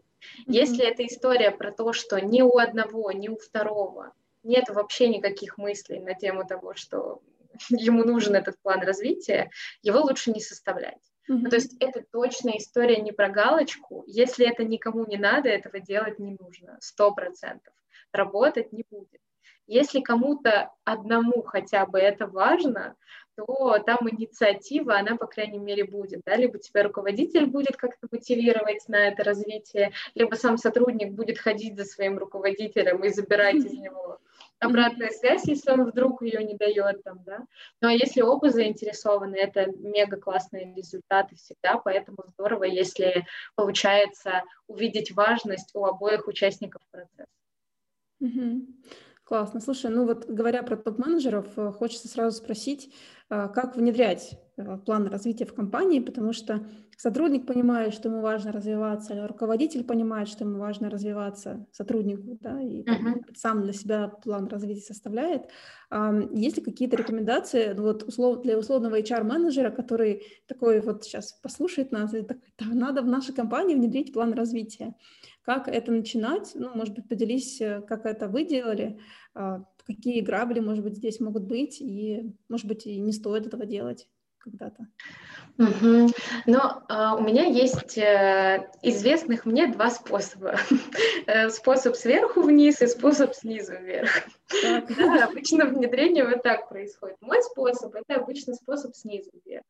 Если 0.47 0.85
mm-hmm. 0.85 0.91
это 0.91 1.07
история 1.07 1.51
про 1.51 1.73
то, 1.73 1.93
что 1.93 2.21
ни 2.21 2.43
у 2.43 2.59
одного, 2.59 3.13
ни 3.13 3.29
у 3.29 3.37
второго 3.37 4.13
нет 4.43 4.69
вообще 4.69 5.09
никаких 5.09 5.59
мыслей 5.59 6.01
на 6.01 6.15
тему 6.15 6.47
того, 6.47 6.75
что 6.75 7.23
ему 7.71 8.05
нужен 8.05 8.35
этот 8.35 8.59
план 8.61 8.81
развития, 8.81 9.51
его 9.83 10.01
лучше 10.01 10.33
не 10.33 10.41
составлять. 10.41 11.03
Mm-hmm. 11.29 11.39
Ну, 11.43 11.51
то 11.51 11.57
есть 11.57 11.77
это 11.81 12.05
точно 12.13 12.57
история 12.57 13.01
не 13.01 13.13
про 13.13 13.29
галочку. 13.29 14.05
Если 14.07 14.47
это 14.49 14.65
никому 14.65 15.05
не 15.07 15.17
надо, 15.17 15.49
этого 15.49 15.81
делать 15.81 16.19
не 16.19 16.37
нужно. 16.39 16.79
Сто 16.81 17.13
процентов. 17.13 17.75
Работать 18.13 18.73
не 18.73 18.85
будет. 18.91 19.21
Если 19.67 20.01
кому-то 20.01 20.71
одному 20.85 21.43
хотя 21.43 21.87
бы 21.87 21.99
это 21.99 22.27
важно, 22.27 22.95
то 23.37 23.79
там 23.85 24.09
инициатива, 24.09 24.97
она, 24.97 25.17
по 25.17 25.27
крайней 25.27 25.59
мере, 25.59 25.85
будет. 25.85 26.23
Да? 26.25 26.37
Либо 26.37 26.59
тебя 26.59 26.85
руководитель 26.85 27.47
будет 27.47 27.77
как-то 27.77 28.09
мотивировать 28.11 28.89
на 28.89 29.09
это 29.09 29.25
развитие, 29.25 29.93
либо 30.15 30.35
сам 30.37 30.57
сотрудник 30.57 31.13
будет 31.13 31.39
ходить 31.39 31.77
за 31.77 31.85
своим 31.85 32.19
руководителем 32.19 33.05
и 33.05 33.11
забирать 33.11 33.57
из 33.57 33.73
него 33.73 34.21
обратная 34.59 35.11
связь, 35.11 35.45
если 35.47 35.71
он 35.71 35.85
вдруг 35.85 36.23
ее 36.23 36.43
не 36.45 36.55
дает 36.55 37.03
там, 37.03 37.23
да. 37.25 37.41
Ну 37.81 37.89
а 37.89 37.93
если 37.93 38.23
оба 38.23 38.51
заинтересованы, 38.51 39.37
это 39.37 39.67
мега 39.67 40.17
классные 40.17 40.73
результаты 40.75 41.37
всегда, 41.37 41.79
поэтому 41.79 42.19
здорово, 42.29 42.65
если 42.65 43.27
получается 43.55 44.43
увидеть 44.67 45.13
важность 45.13 45.75
у 45.75 45.85
обоих 45.85 46.27
участников 46.27 46.83
процесса. 46.91 47.27
Mm-hmm. 48.23 48.67
Классно. 49.27 49.61
Слушай, 49.61 49.91
ну 49.91 50.07
вот 50.07 50.27
говоря 50.29 50.63
про 50.63 50.77
топ-менеджеров, 50.77 51.47
э, 51.57 51.73
хочется 51.73 52.07
сразу 52.07 52.37
спросить, 52.37 52.95
э, 53.29 53.49
как 53.53 53.75
внедрять 53.75 54.39
э, 54.57 54.79
план 54.87 55.09
развития 55.09 55.47
в 55.47 55.53
компании, 55.53 55.99
потому 55.99 56.33
что 56.33 56.65
сотрудник 56.97 57.45
понимает, 57.45 57.93
что 57.93 58.09
ему 58.09 58.21
важно 58.21 58.53
развиваться, 58.53 59.15
или 59.15 59.27
руководитель 59.27 59.83
понимает, 59.83 60.29
что 60.29 60.45
ему 60.45 60.61
важно 60.61 60.91
развиваться 60.91 61.67
сотруднику, 61.73 62.39
да, 62.41 62.63
и 62.63 62.85
uh-huh. 62.85 63.35
сам 63.35 63.65
для 63.65 63.73
себя 63.73 64.07
план 64.07 64.47
развития 64.47 64.83
составляет. 64.83 65.51
Есть 66.31 66.57
ли 66.57 66.63
какие-то 66.63 66.97
рекомендации 66.97 67.75
ну, 67.77 67.83
вот, 67.83 68.05
услов, 68.05 68.43
для 68.43 68.57
условного 68.57 68.99
HR-менеджера, 68.99 69.71
который 69.71 70.23
такой 70.47 70.81
вот 70.81 71.05
сейчас 71.05 71.33
послушает 71.33 71.91
нас 71.91 72.15
и 72.15 72.23
такой, 72.23 72.43
да, 72.59 72.67
надо 72.67 73.03
в 73.03 73.07
нашей 73.07 73.35
компании 73.35 73.75
внедрить 73.75 74.13
план 74.13 74.33
развития. 74.33 74.95
Как 75.47 75.69
это 75.69 75.93
начинать? 75.93 76.53
Ну, 76.57 76.75
может 76.75 76.93
быть, 76.93 77.09
поделись, 77.09 77.61
э, 77.61 77.81
как 77.83 78.05
это 78.05 78.27
вы 78.27 78.43
делали, 78.43 78.99
а, 79.33 79.63
какие 79.87 80.21
грабли, 80.21 80.59
может 80.59 80.83
быть, 80.83 80.97
здесь 80.97 81.21
могут 81.21 81.45
быть, 81.45 81.81
и, 81.81 82.35
может 82.49 82.67
быть, 82.67 82.85
и 82.85 82.99
не 82.99 83.13
стоит 83.13 83.47
этого 83.47 83.65
делать 83.65 84.09
когда-то. 84.39 84.89
Угу. 85.59 86.11
Но 86.47 86.83
у 87.19 87.23
меня 87.23 87.45
есть 87.45 87.97
э, 87.97 88.69
известных 88.83 89.47
мне 89.47 89.69
два 89.69 89.91
способа. 89.91 90.57
Э, 91.29 91.49
способ 91.51 91.97
сверху 91.97 92.43
вниз 92.43 92.81
и 92.83 92.87
способ 92.87 93.35
снизу 93.35 93.73
вверх. 93.73 94.11
Да, 94.63 95.25
обычно 95.25 95.65
внедрение 95.65 96.25
вот 96.25 96.45
так 96.45 96.69
происходит. 96.69 97.17
Мой 97.21 97.43
способ– 97.43 97.93
это 97.97 98.21
обычно 98.21 98.55
способ 98.55 98.95
снизу 98.95 99.31
вверх. 99.45 99.65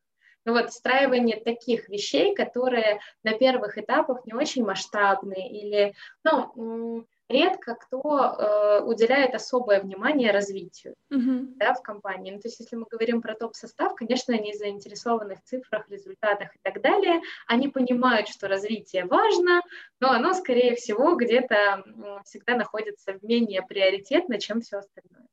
Ну 0.47 0.53
вот 0.53 0.71
встраивание 0.71 1.39
таких 1.39 1.89
вещей, 1.89 2.35
которые 2.35 3.01
на 3.25 3.33
первых 3.33 3.79
этапах 3.79 4.25
не 4.27 4.33
очень 4.33 4.65
масштабные 4.65 5.51
или, 5.51 5.93
ну, 6.23 7.05
редко 7.29 7.75
кто 7.75 8.01
э, 8.01 8.83
уделяет 8.85 9.35
особое 9.35 9.81
внимание 9.81 10.31
развитию 10.31 10.95
uh-huh. 11.13 11.47
да, 11.57 11.75
в 11.75 11.83
компании. 11.83 12.31
Ну, 12.31 12.39
то 12.39 12.47
есть, 12.47 12.61
если 12.61 12.77
мы 12.77 12.87
говорим 12.89 13.21
про 13.21 13.35
топ-состав, 13.35 13.97
конечно, 13.97 14.35
они 14.35 14.55
заинтересованы 14.55 15.35
в 15.35 15.43
цифрах, 15.43 15.89
результатах 15.91 16.55
и 16.55 16.59
так 16.63 16.81
далее. 16.81 17.21
Они 17.49 17.67
понимают, 17.67 18.29
что 18.29 18.47
развитие 18.47 19.05
важно, 19.05 19.63
но 19.99 20.13
оно, 20.13 20.33
скорее 20.35 20.77
всего, 20.77 21.17
где-то 21.17 21.83
всегда 22.25 22.55
находится 22.55 23.15
в 23.15 23.23
менее 23.25 23.63
приоритетно, 23.63 24.39
чем 24.39 24.61
все 24.61 24.79
остальное. 24.79 25.27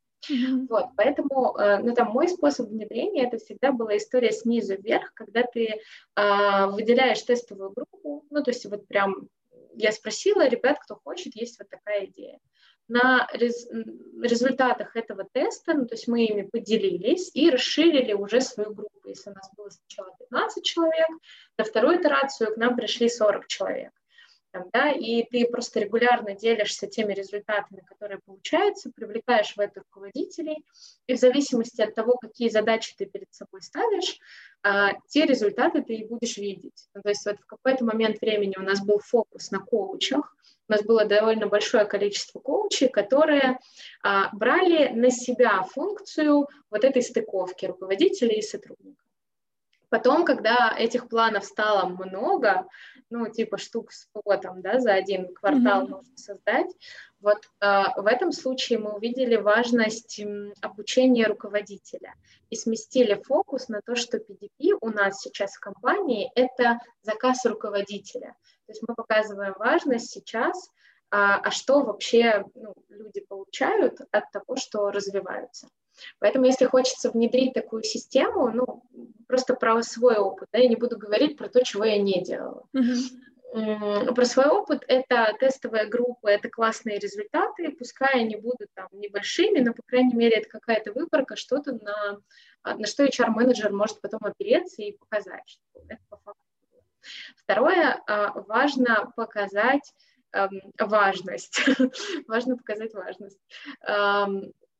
Вот, 0.70 0.86
поэтому, 0.96 1.56
э, 1.58 1.80
ну, 1.80 1.94
там, 1.94 2.12
мой 2.12 2.28
способ 2.28 2.70
внедрения, 2.70 3.26
это 3.26 3.38
всегда 3.38 3.72
была 3.72 3.98
история 3.98 4.32
снизу 4.32 4.76
вверх, 4.76 5.14
когда 5.14 5.44
ты 5.44 5.66
э, 5.68 6.66
выделяешь 6.68 7.22
тестовую 7.22 7.72
группу, 7.72 8.26
ну, 8.30 8.44
то 8.44 8.52
есть 8.52 8.66
вот 8.66 8.88
прям 8.88 9.28
я 9.76 9.92
спросила 9.92 10.48
ребят, 10.48 10.80
кто 10.80 10.96
хочет, 10.96 11.36
есть 11.36 11.60
вот 11.60 11.70
такая 11.70 12.06
идея. 12.06 12.40
на 12.88 13.28
рез, 13.34 13.68
результатах 14.22 14.96
этого 14.96 15.26
теста, 15.32 15.74
ну, 15.74 15.86
то 15.86 15.96
есть 15.96 16.08
мы 16.08 16.26
ими 16.26 16.44
поделились 16.44 17.32
и 17.34 17.50
расширили 17.50 18.14
уже 18.14 18.42
свою 18.42 18.74
группу. 18.74 19.08
Если 19.08 19.30
у 19.30 19.34
нас 19.34 19.50
было 19.56 19.70
сначала 19.70 20.16
15 20.20 20.64
человек, 20.64 21.08
на 21.58 21.64
вторую 21.64 22.00
итерацию 22.00 22.54
к 22.54 22.58
нам 22.58 22.76
пришли 22.76 23.10
40 23.10 23.48
человек. 23.48 23.92
Там, 24.54 24.70
да, 24.72 24.92
и 24.92 25.24
ты 25.24 25.48
просто 25.48 25.80
регулярно 25.80 26.36
делишься 26.36 26.86
теми 26.86 27.12
результатами, 27.14 27.82
которые 27.88 28.20
получаются, 28.20 28.92
привлекаешь 28.92 29.56
в 29.56 29.60
это 29.60 29.80
руководителей, 29.80 30.64
и 31.08 31.16
в 31.16 31.18
зависимости 31.18 31.82
от 31.82 31.96
того, 31.96 32.18
какие 32.22 32.50
задачи 32.50 32.94
ты 32.96 33.08
перед 33.08 33.34
собой 33.34 33.64
ставишь, 33.64 34.20
а, 34.62 34.92
те 35.08 35.26
результаты 35.26 35.82
ты 35.82 35.96
и 35.96 36.06
будешь 36.06 36.38
видеть. 36.38 36.88
Ну, 36.94 37.02
то 37.02 37.10
есть 37.10 37.26
вот 37.26 37.38
в 37.40 37.48
какой-то 37.48 37.84
момент 37.84 38.22
времени 38.22 38.54
у 38.56 38.62
нас 38.62 38.86
был 38.86 39.00
фокус 39.00 39.50
на 39.50 39.58
коучах, 39.58 40.36
у 40.70 40.72
нас 40.72 40.84
было 40.84 41.06
довольно 41.06 41.48
большое 41.48 41.86
количество 41.86 42.40
коучей, 42.40 42.90
которые 42.90 43.58
а, 44.04 44.30
брали 44.34 44.90
на 44.90 45.10
себя 45.10 45.64
функцию 45.64 46.48
вот 46.70 46.84
этой 46.84 47.02
стыковки 47.02 47.66
руководителей 47.66 48.38
и 48.38 48.44
сотрудников. 48.44 49.03
Потом, 49.94 50.26
когда 50.26 50.74
этих 50.76 51.08
планов 51.08 51.46
стало 51.46 51.88
много, 51.88 52.68
ну, 53.12 53.32
типа 53.32 53.60
штук 53.60 53.92
100 53.92 54.22
там, 54.38 54.64
да, 54.64 54.80
за 54.80 54.92
один 54.92 55.32
квартал 55.36 55.84
mm-hmm. 55.84 55.90
нужно 55.90 56.18
создать, 56.18 56.72
вот 57.20 57.38
э, 57.62 57.84
в 57.98 58.08
этом 58.08 58.32
случае 58.32 58.80
мы 58.80 58.96
увидели 58.96 59.36
важность 59.36 60.20
обучения 60.62 61.28
руководителя 61.28 62.16
и 62.50 62.56
сместили 62.56 63.22
фокус 63.24 63.68
на 63.70 63.82
то, 63.86 63.94
что 63.94 64.18
PDP 64.18 64.76
у 64.82 64.90
нас 64.90 65.22
сейчас 65.22 65.54
в 65.54 65.60
компании— 65.60 66.32
это 66.36 66.80
заказ 67.04 67.46
руководителя. 67.46 68.36
То 68.66 68.72
есть 68.72 68.82
мы 68.88 68.96
показываем 68.96 69.54
важность 69.60 70.10
сейчас, 70.10 70.72
а, 71.12 71.38
а 71.38 71.52
что 71.52 71.84
вообще 71.84 72.44
ну, 72.56 72.74
люди 72.90 73.22
получают 73.22 74.02
от 74.12 74.32
того, 74.32 74.56
что 74.56 74.90
развиваются. 74.90 75.68
Поэтому, 76.20 76.46
если 76.46 76.66
хочется 76.66 77.12
внедрить 77.12 77.54
такую 77.54 77.84
систему, 77.84 78.50
ну, 78.50 78.84
просто 79.28 79.56
про 79.56 79.82
свой 79.84 80.18
опыт, 80.18 80.50
да, 80.52 80.60
я 80.60 80.68
не 80.68 80.76
буду 80.76 80.98
говорить 80.98 81.38
про 81.38 81.50
то, 81.50 81.64
чего 81.64 81.84
я 81.84 81.98
не 81.98 82.24
делала. 82.24 82.68
Mm-hmm. 82.76 84.14
Про 84.16 84.26
свой 84.26 84.48
опыт 84.48 84.84
это 84.88 85.32
тестовая 85.40 85.88
группа, 85.88 86.28
это 86.28 86.50
классные 86.50 86.98
результаты, 86.98 87.70
пускай 87.72 88.22
они 88.22 88.36
будут 88.36 88.70
там 88.74 88.88
небольшими, 88.94 89.60
но, 89.60 89.74
по 89.74 89.84
крайней 89.84 90.16
мере, 90.16 90.38
это 90.38 90.50
какая-то 90.50 90.92
выборка, 90.92 91.36
что-то 91.36 91.74
на, 91.74 92.20
на 92.64 92.88
что 92.88 93.06
HR-менеджер 93.06 93.72
может 93.72 94.02
потом 94.02 94.22
опереться 94.24 94.82
и 94.82 94.98
показать, 94.98 95.44
что 95.46 95.82
это 95.88 96.02
по 96.10 96.18
факту. 96.18 96.42
Второе, 97.36 98.02
а, 98.08 98.32
важно 98.48 99.12
показать 99.16 99.94
эм, 100.32 100.50
важность, 100.80 101.62
важно 102.28 102.58
показать 102.58 102.94
важность. 102.94 103.40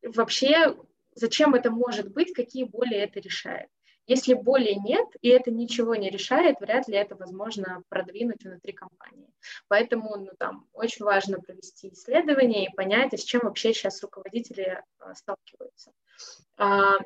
Вообще 0.02 0.76
зачем 1.14 1.54
это 1.54 1.70
может 1.70 2.12
быть, 2.12 2.32
какие 2.32 2.64
боли 2.64 2.96
это 2.96 3.20
решает. 3.20 3.68
Если 4.06 4.34
боли 4.34 4.74
нет, 4.84 5.06
и 5.22 5.30
это 5.30 5.50
ничего 5.50 5.94
не 5.94 6.10
решает, 6.10 6.60
вряд 6.60 6.88
ли 6.88 6.96
это 6.96 7.16
возможно 7.16 7.82
продвинуть 7.88 8.44
внутри 8.44 8.72
компании. 8.72 9.32
Поэтому 9.68 10.16
ну, 10.16 10.30
там, 10.38 10.66
очень 10.74 11.06
важно 11.06 11.40
провести 11.40 11.90
исследование 11.90 12.66
и 12.66 12.74
понять, 12.74 13.14
а 13.14 13.16
с 13.16 13.24
чем 13.24 13.40
вообще 13.44 13.72
сейчас 13.72 14.02
руководители 14.02 14.82
а, 14.98 15.14
сталкиваются. 15.14 15.92
А, 16.58 16.98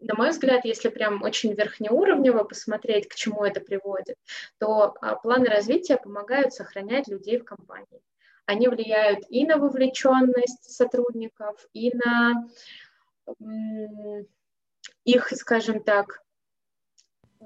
на 0.00 0.14
мой 0.14 0.30
взгляд, 0.30 0.64
если 0.64 0.88
прям 0.88 1.22
очень 1.22 1.52
верхнеуровнево 1.52 2.44
посмотреть, 2.44 3.08
к 3.08 3.16
чему 3.16 3.44
это 3.44 3.60
приводит, 3.60 4.16
то 4.58 4.94
а, 5.00 5.16
планы 5.16 5.46
развития 5.46 5.96
помогают 5.96 6.54
сохранять 6.54 7.08
людей 7.08 7.38
в 7.38 7.44
компании. 7.44 8.00
Они 8.46 8.68
влияют 8.68 9.24
и 9.28 9.44
на 9.44 9.58
вовлеченность 9.58 10.70
сотрудников, 10.70 11.66
и 11.72 11.90
на 11.96 12.46
их, 15.04 15.28
скажем 15.32 15.82
так, 15.82 16.22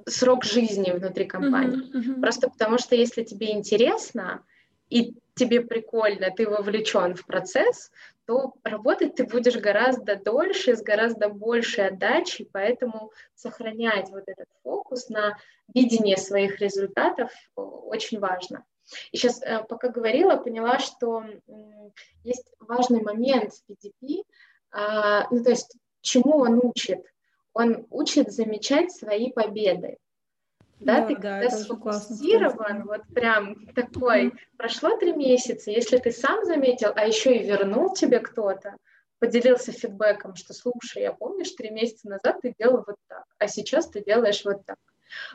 срок 0.07 0.45
жизни 0.45 0.91
внутри 0.91 1.27
компании. 1.27 1.81
Uh-huh, 1.81 2.17
uh-huh. 2.17 2.21
Просто 2.21 2.49
потому 2.49 2.79
что 2.79 2.95
если 2.95 3.23
тебе 3.23 3.53
интересно 3.53 4.45
и 4.89 5.15
тебе 5.35 5.61
прикольно, 5.61 6.31
ты 6.31 6.49
вовлечен 6.49 7.15
в 7.15 7.27
процесс, 7.27 7.91
то 8.27 8.55
работать 8.63 9.17
ты 9.17 9.25
будешь 9.25 9.57
гораздо 9.57 10.17
дольше, 10.17 10.77
с 10.77 10.83
гораздо 10.83 11.29
большей 11.29 11.89
отдачей, 11.89 12.49
поэтому 12.53 13.13
сохранять 13.35 14.09
вот 14.11 14.25
этот 14.27 14.47
фокус 14.63 15.09
на 15.09 15.37
видение 15.75 16.17
своих 16.17 16.61
результатов 16.61 17.31
очень 17.57 18.21
важно. 18.21 18.65
И 19.13 19.17
сейчас, 19.17 19.43
э, 19.43 19.65
пока 19.69 19.89
говорила, 19.89 20.37
поняла, 20.37 20.79
что 20.79 21.25
есть 22.25 22.53
важный 22.59 23.03
момент 23.03 23.53
в 23.53 23.71
PDP, 23.71 24.25
ну, 24.73 25.45
то 25.45 25.51
есть 25.51 25.77
чему 26.01 26.39
он 26.39 26.61
учит? 26.63 27.05
Он 27.53 27.87
учит 27.91 28.33
замечать 28.33 28.93
свои 28.93 29.33
победы. 29.33 29.99
Да, 30.79 31.01
да 31.01 31.07
ты 31.07 31.17
да, 31.17 31.41
когда 31.41 31.51
сфокусирован, 31.51 32.87
вот 32.87 33.03
прям 33.15 33.67
такой, 33.75 34.29
mm-hmm. 34.29 34.39
прошло 34.57 34.97
три 34.97 35.13
месяца, 35.13 35.71
если 35.71 35.99
ты 35.99 36.11
сам 36.11 36.45
заметил, 36.47 36.93
а 36.95 37.07
еще 37.07 37.37
и 37.37 37.47
вернул 37.47 37.93
тебе 37.93 38.19
кто-то, 38.21 38.77
поделился 39.19 39.73
фидбэком, 39.73 40.37
что 40.37 40.55
слушай, 40.55 41.03
я 41.03 41.13
помнишь, 41.13 41.51
три 41.51 41.71
месяца 41.71 42.09
назад 42.09 42.41
ты 42.41 42.55
делал 42.59 42.83
вот 42.87 42.97
так, 43.09 43.25
а 43.39 43.47
сейчас 43.47 43.89
ты 43.91 44.03
делаешь 44.03 44.43
вот 44.45 44.65
так. 44.65 44.79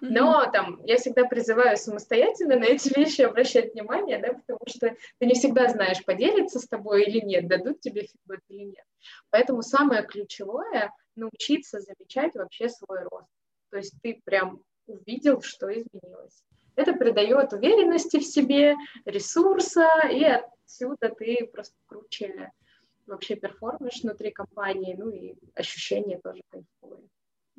Но 0.02 0.50
там 0.52 0.82
я 0.86 0.98
всегда 0.98 1.26
призываю 1.26 1.78
самостоятельно 1.78 2.58
на 2.58 2.66
эти 2.66 2.90
вещи 2.98 3.22
обращать 3.22 3.74
внимание, 3.74 4.20
да, 4.20 4.34
потому 4.34 4.60
что 4.68 4.96
ты 5.20 5.26
не 5.26 5.34
всегда 5.34 5.70
знаешь, 5.70 6.04
поделиться 6.04 6.60
с 6.60 6.68
тобой 6.68 7.04
или 7.04 7.20
нет, 7.20 7.48
дадут 7.48 7.82
тебе 7.82 8.04
фидбэк 8.04 8.42
или 8.50 8.64
нет. 8.66 8.86
Поэтому 9.30 9.62
самое 9.62 10.04
ключевое— 10.04 10.92
научиться 11.16 11.80
замечать 11.80 12.36
вообще 12.36 12.70
свой 12.70 13.04
рост. 13.04 13.30
То 13.70 13.78
есть 13.78 13.94
ты 14.02 14.20
прям 14.26 14.62
увидел, 14.86 15.42
что 15.42 15.72
изменилось. 15.72 16.44
Это 16.76 16.94
придает 16.94 17.54
уверенности 17.54 18.20
в 18.20 18.26
себе, 18.26 18.76
ресурса, 19.06 19.88
и 20.12 20.24
отсюда 20.24 21.10
ты 21.10 21.50
просто 21.52 21.76
круче 21.86 22.52
вообще 23.06 23.36
перформишь 23.36 24.02
внутри 24.04 24.32
компании, 24.32 24.96
ну 24.98 25.10
и 25.10 25.36
ощущения 25.54 26.20
тоже 26.20 26.42
кайфовые. 26.50 27.08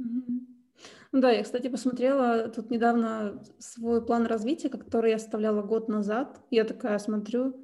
Mm-hmm. 0.00 0.65
Ну 1.12 1.20
да, 1.20 1.30
я, 1.30 1.42
кстати, 1.42 1.68
посмотрела 1.68 2.48
тут 2.48 2.70
недавно 2.70 3.42
свой 3.58 4.04
план 4.04 4.26
развития, 4.26 4.68
который 4.68 5.10
я 5.10 5.16
оставляла 5.16 5.62
год 5.62 5.88
назад. 5.88 6.40
Я 6.50 6.64
такая 6.64 6.98
смотрю, 6.98 7.54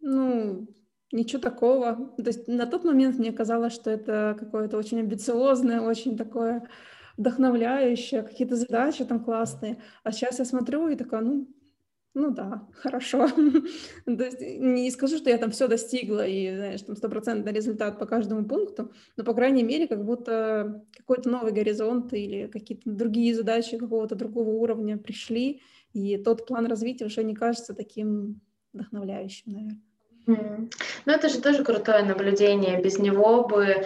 ну, 0.00 0.66
ничего 1.12 1.40
такого. 1.40 2.14
То 2.16 2.26
есть 2.26 2.48
на 2.48 2.66
тот 2.66 2.84
момент 2.84 3.18
мне 3.18 3.32
казалось, 3.32 3.72
что 3.72 3.90
это 3.90 4.36
какое-то 4.38 4.76
очень 4.76 5.00
амбициозное, 5.00 5.80
очень 5.80 6.16
такое 6.16 6.68
вдохновляющее, 7.16 8.22
какие-то 8.22 8.56
задачи 8.56 9.04
там 9.04 9.22
классные. 9.24 9.80
А 10.02 10.12
сейчас 10.12 10.38
я 10.38 10.44
смотрю 10.44 10.88
и 10.88 10.96
такая, 10.96 11.20
ну, 11.20 11.46
ну 12.14 12.30
да, 12.30 12.66
хорошо. 12.74 13.28
То 14.06 14.24
есть 14.24 14.40
не 14.40 14.90
скажу, 14.92 15.16
что 15.16 15.30
я 15.30 15.38
там 15.38 15.50
все 15.50 15.66
достигла 15.66 16.24
и, 16.26 16.54
знаешь, 16.54 16.82
там 16.82 16.96
стопроцентный 16.96 17.52
результат 17.52 17.98
по 17.98 18.06
каждому 18.06 18.44
пункту, 18.44 18.92
но, 19.16 19.24
по 19.24 19.34
крайней 19.34 19.64
мере, 19.64 19.88
как 19.88 20.04
будто 20.04 20.84
какой-то 20.96 21.28
новый 21.28 21.52
горизонт 21.52 22.12
или 22.12 22.46
какие-то 22.46 22.88
другие 22.88 23.34
задачи 23.34 23.78
какого-то 23.78 24.14
другого 24.14 24.50
уровня 24.50 24.96
пришли, 24.96 25.60
и 25.92 26.16
тот 26.16 26.46
план 26.46 26.66
развития 26.66 27.06
уже 27.06 27.24
не 27.24 27.34
кажется 27.34 27.74
таким 27.74 28.40
вдохновляющим, 28.72 29.52
наверное. 29.52 29.80
Mm. 30.26 30.72
Ну, 31.04 31.12
это 31.12 31.28
же 31.28 31.40
тоже 31.40 31.64
крутое 31.64 32.02
наблюдение. 32.04 32.80
Без 32.80 32.98
него 32.98 33.46
бы 33.46 33.84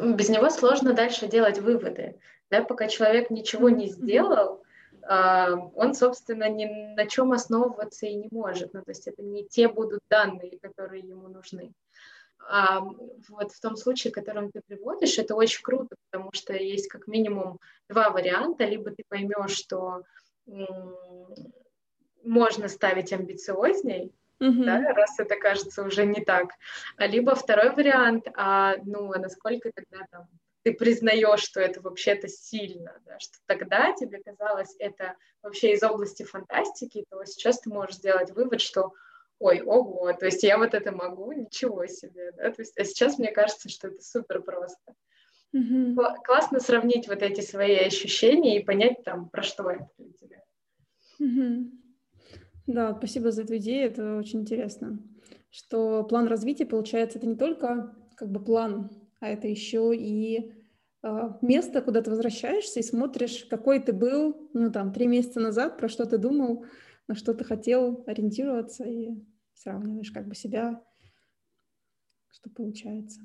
без 0.00 0.28
него 0.28 0.50
сложно 0.50 0.92
дальше 0.92 1.28
делать 1.28 1.60
выводы. 1.60 2.20
Да, 2.50 2.62
пока 2.62 2.88
человек 2.88 3.30
ничего 3.30 3.70
не 3.70 3.88
сделал, 3.88 4.62
он, 5.08 5.94
собственно, 5.94 6.48
ни 6.50 6.66
на 6.66 7.06
чем 7.06 7.32
основываться 7.32 8.06
и 8.06 8.14
не 8.14 8.28
может. 8.30 8.74
Ну, 8.74 8.82
то 8.82 8.90
есть 8.90 9.08
это 9.08 9.22
не 9.22 9.44
те 9.46 9.68
будут 9.68 10.00
данные, 10.10 10.58
которые 10.60 11.02
ему 11.02 11.28
нужны. 11.28 11.72
А 12.50 12.80
вот 12.80 13.52
в 13.52 13.60
том 13.60 13.76
случае, 13.76 14.12
которым 14.12 14.50
ты 14.50 14.60
приводишь, 14.66 15.18
это 15.18 15.34
очень 15.34 15.62
круто, 15.62 15.96
потому 16.10 16.30
что 16.32 16.52
есть 16.54 16.88
как 16.88 17.06
минимум 17.06 17.58
два 17.88 18.10
варианта. 18.10 18.64
Либо 18.64 18.90
ты 18.90 19.02
поймешь, 19.08 19.56
что 19.56 20.02
можно 22.22 22.68
ставить 22.68 23.12
амбициозней, 23.12 24.12
mm-hmm. 24.40 24.64
да, 24.64 24.92
раз 24.94 25.18
это 25.18 25.36
кажется 25.36 25.82
уже 25.82 26.04
не 26.04 26.22
так. 26.22 26.50
А 26.96 27.06
либо 27.06 27.34
второй 27.34 27.70
вариант, 27.74 28.28
а, 28.34 28.76
ну, 28.84 29.12
а 29.12 29.18
насколько 29.18 29.70
тогда 29.74 30.04
там 30.10 30.28
ты 30.68 30.74
признаешь, 30.74 31.40
что 31.40 31.60
это 31.60 31.80
вообще-то 31.80 32.28
сильно, 32.28 33.00
да, 33.06 33.18
что 33.18 33.38
тогда 33.46 33.94
тебе 33.94 34.22
казалось 34.22 34.74
это 34.78 35.16
вообще 35.42 35.72
из 35.72 35.82
области 35.82 36.24
фантастики, 36.24 37.06
то 37.08 37.24
сейчас 37.24 37.60
ты 37.60 37.70
можешь 37.70 37.96
сделать 37.96 38.32
вывод, 38.32 38.60
что 38.60 38.92
ой, 39.38 39.62
ого, 39.62 40.12
то 40.12 40.26
есть 40.26 40.42
я 40.42 40.58
вот 40.58 40.74
это 40.74 40.92
могу, 40.92 41.32
ничего 41.32 41.86
себе, 41.86 42.32
да, 42.32 42.50
то 42.50 42.60
есть, 42.60 42.76
а 42.78 42.84
сейчас 42.84 43.18
мне 43.18 43.30
кажется, 43.30 43.70
что 43.70 43.88
это 43.88 44.02
супер 44.02 44.42
просто. 44.42 44.94
Mm-hmm. 45.56 45.94
Классно 46.22 46.60
сравнить 46.60 47.08
вот 47.08 47.22
эти 47.22 47.40
свои 47.40 47.76
ощущения 47.76 48.60
и 48.60 48.64
понять 48.64 49.02
там, 49.04 49.30
про 49.30 49.42
что 49.42 49.70
это 49.70 49.88
для 49.96 50.12
тебя. 50.12 50.42
Mm-hmm. 51.22 51.70
Да, 52.66 52.94
спасибо 52.94 53.30
за 53.30 53.44
эту 53.44 53.56
идею, 53.56 53.90
это 53.90 54.16
очень 54.16 54.40
интересно. 54.40 54.98
что 55.48 56.04
план 56.04 56.28
развития, 56.28 56.66
получается, 56.66 57.16
это 57.16 57.26
не 57.26 57.36
только 57.36 57.96
как 58.16 58.28
бы 58.28 58.44
план, 58.44 58.90
а 59.20 59.28
это 59.28 59.48
еще 59.48 59.96
и 59.96 60.57
место, 61.42 61.80
куда 61.80 62.02
ты 62.02 62.10
возвращаешься 62.10 62.80
и 62.80 62.82
смотришь, 62.82 63.46
какой 63.48 63.80
ты 63.80 63.92
был, 63.92 64.50
ну, 64.52 64.70
там, 64.72 64.92
три 64.92 65.06
месяца 65.06 65.40
назад, 65.40 65.78
про 65.78 65.88
что 65.88 66.06
ты 66.06 66.18
думал, 66.18 66.66
на 67.06 67.14
что 67.14 67.34
ты 67.34 67.44
хотел 67.44 68.04
ориентироваться, 68.06 68.84
и 68.84 69.10
сравниваешь 69.54 70.10
как 70.10 70.26
бы 70.26 70.34
себя, 70.34 70.82
что 72.30 72.50
получается. 72.50 73.20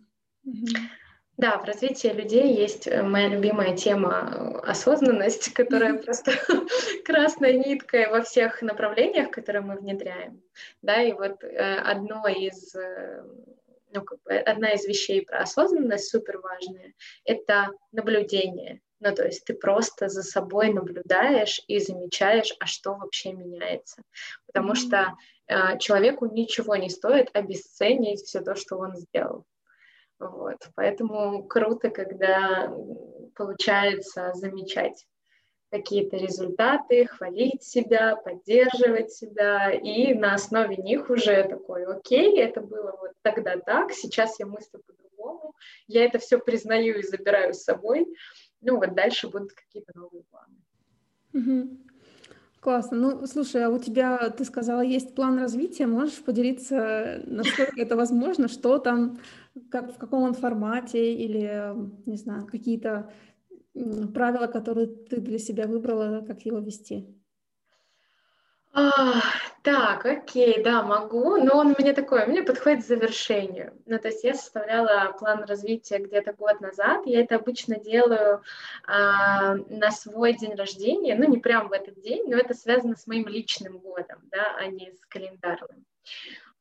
Да, 1.36 1.58
в 1.58 1.64
развитии 1.64 2.10
людей 2.10 2.56
есть 2.56 2.86
э, 2.86 3.02
моя 3.02 3.28
любимая 3.28 3.76
тема 3.76 4.62
э, 4.66 4.70
осознанность, 4.70 5.52
которая 5.54 5.98
просто 5.98 6.32
красной 7.06 7.58
ниткой 7.58 8.08
во 8.10 8.22
всех 8.22 8.62
направлениях, 8.62 9.32
которые 9.32 9.64
мы 9.64 9.76
внедряем. 9.76 10.44
Да, 10.84 11.02
и 11.02 11.12
вот 11.12 11.44
э, 11.44 11.76
одно 11.78 12.28
из, 12.28 12.76
ну, 13.94 14.04
как 14.04 14.20
бы, 14.24 14.34
одна 14.34 14.72
из 14.72 14.86
вещей 14.86 15.22
про 15.22 15.40
осознанность 15.40 16.10
супер 16.10 16.40
важная— 16.40 16.94
это 17.26 17.70
наблюдение. 17.92 18.82
Ну, 19.00 19.14
то 19.14 19.26
есть 19.26 19.44
ты 19.46 19.54
просто 19.54 20.08
за 20.08 20.24
собой 20.24 20.72
наблюдаешь 20.72 21.62
и 21.68 21.80
замечаешь, 21.80 22.56
а 22.60 22.66
что 22.66 22.96
вообще 22.96 23.34
меняется. 23.34 24.02
Потому 24.48 24.74
mm-hmm. 24.74 24.76
что 24.76 25.14
э, 25.48 25.78
человеку 25.80 26.26
ничего 26.26 26.76
не 26.78 26.90
стоит 26.90 27.30
обесценить 27.34 28.22
все 28.22 28.42
то, 28.42 28.56
что 28.56 28.78
он 28.78 28.96
сделал. 28.96 29.46
Вот. 30.20 30.58
Поэтому 30.76 31.44
круто, 31.44 31.90
когда 31.90 32.74
получается 33.36 34.32
замечать 34.34 35.06
какие-то 35.74 36.18
результаты, 36.18 37.08
хвалить 37.08 37.64
себя, 37.64 38.16
поддерживать 38.16 39.12
себя, 39.12 39.72
и 39.72 40.14
на 40.14 40.36
основе 40.36 40.76
них 40.78 41.10
уже 41.10 41.48
такой, 41.50 41.84
окей, 41.86 42.40
это 42.40 42.62
было 42.62 42.96
вот 43.02 43.14
тогда 43.24 43.58
так, 43.58 43.92
сейчас 43.92 44.40
я 44.40 44.46
мыслю 44.46 44.82
по-другому, 44.86 45.56
я 45.88 46.06
это 46.06 46.20
все 46.20 46.38
признаю 46.38 47.00
и 47.00 47.02
забираю 47.02 47.56
с 47.56 47.64
собой, 47.64 48.06
ну 48.62 48.78
вот 48.78 48.94
дальше 48.94 49.30
будут 49.30 49.54
какие-то 49.54 49.94
новые 49.96 50.24
планы. 50.30 50.58
Угу. 51.34 51.78
Классно. 52.60 52.98
Ну, 52.98 53.26
слушай, 53.26 53.66
а 53.66 53.70
у 53.70 53.80
тебя, 53.80 54.30
ты 54.30 54.46
сказала, 54.46 54.82
есть 54.82 55.16
план 55.16 55.38
развития. 55.38 55.86
Можешь 55.86 56.24
поделиться, 56.24 57.22
насколько 57.26 57.82
это 57.82 57.98
возможно, 57.98 58.48
что 58.48 58.78
там, 58.78 59.20
как, 59.70 59.94
в 59.94 59.98
каком 59.98 60.24
он 60.24 60.34
формате 60.34 61.14
или, 61.14 61.74
не 62.06 62.16
знаю, 62.16 62.46
какие-то 62.46 63.12
правила, 63.74 64.48
которые 64.48 64.88
ты 64.88 65.20
для 65.20 65.40
себя 65.40 65.68
выбрала, 65.68 66.26
как 66.26 66.42
его 66.42 66.60
вести? 66.60 67.08
А, 68.76 69.22
так, 69.62 70.04
окей, 70.04 70.64
да, 70.64 70.82
могу, 70.82 71.38
но 71.38 71.60
он 71.60 71.68
у 71.68 71.76
меня 71.80 71.94
такой, 71.94 72.26
у 72.26 72.44
подходит 72.44 72.84
к 72.84 72.88
завершению. 72.88 73.80
Ну, 73.86 74.00
то 74.00 74.08
есть 74.08 74.24
я 74.24 74.34
составляла 74.34 75.16
план 75.20 75.44
развития 75.44 76.00
где-то 76.00 76.34
год 76.34 76.60
назад, 76.60 77.06
я 77.06 77.22
это 77.22 77.36
обычно 77.36 77.80
делаю 77.80 78.42
а, 78.88 79.54
на 79.70 79.92
свой 79.92 80.34
день 80.34 80.56
рождения, 80.56 81.14
ну, 81.14 81.30
не 81.30 81.38
прям 81.38 81.68
в 81.68 81.72
этот 81.72 82.02
день, 82.02 82.28
но 82.28 82.36
это 82.36 82.56
связано 82.56 82.96
с 82.96 83.06
моим 83.06 83.28
личным 83.28 83.78
годом, 83.78 84.22
да, 84.32 84.56
а 84.58 84.66
не 84.66 84.92
с 84.92 85.06
календарным. 85.08 85.86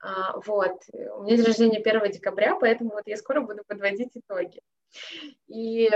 А, 0.02 0.36
вот, 0.44 0.82
у 0.92 1.22
меня 1.22 1.36
день 1.38 1.46
рождения 1.46 1.78
1 1.78 2.12
декабря, 2.12 2.56
поэтому 2.56 2.90
вот 2.90 3.04
я 3.06 3.16
скоро 3.16 3.40
буду 3.40 3.62
подводить 3.66 4.10
итоги. 4.14 4.60
И 5.46 5.88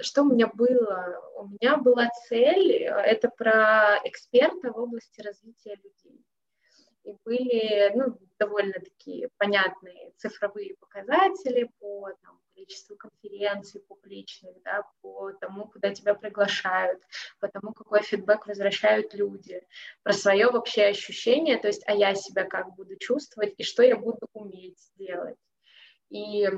что 0.00 0.22
у 0.22 0.32
меня 0.32 0.46
было? 0.46 1.20
У 1.36 1.48
меня 1.48 1.76
была 1.76 2.08
цель, 2.28 2.84
это 2.84 3.28
про 3.28 4.00
эксперта 4.04 4.72
в 4.72 4.78
области 4.78 5.20
развития 5.20 5.76
людей. 5.82 6.24
И 7.04 7.14
были 7.24 7.92
ну, 7.94 8.18
довольно 8.38 8.74
такие 8.74 9.30
понятные 9.38 10.12
цифровые 10.16 10.76
показатели 10.76 11.70
по 11.78 12.10
там, 12.22 12.38
количеству 12.54 12.96
конференций 12.96 13.80
публичных, 13.80 14.60
да, 14.62 14.82
по 15.00 15.32
тому, 15.32 15.68
куда 15.68 15.94
тебя 15.94 16.14
приглашают, 16.14 17.02
по 17.40 17.48
тому, 17.48 17.72
какой 17.72 18.02
фидбэк 18.02 18.46
возвращают 18.46 19.14
люди, 19.14 19.62
про 20.02 20.12
свое 20.12 20.50
вообще 20.50 20.86
ощущение, 20.86 21.58
то 21.58 21.68
есть, 21.68 21.82
а 21.86 21.94
я 21.94 22.14
себя 22.14 22.44
как 22.44 22.74
буду 22.74 22.96
чувствовать 22.96 23.54
и 23.56 23.62
что 23.62 23.82
я 23.82 23.96
буду 23.96 24.26
уметь 24.32 24.90
делать. 24.96 25.38
И 26.10 26.48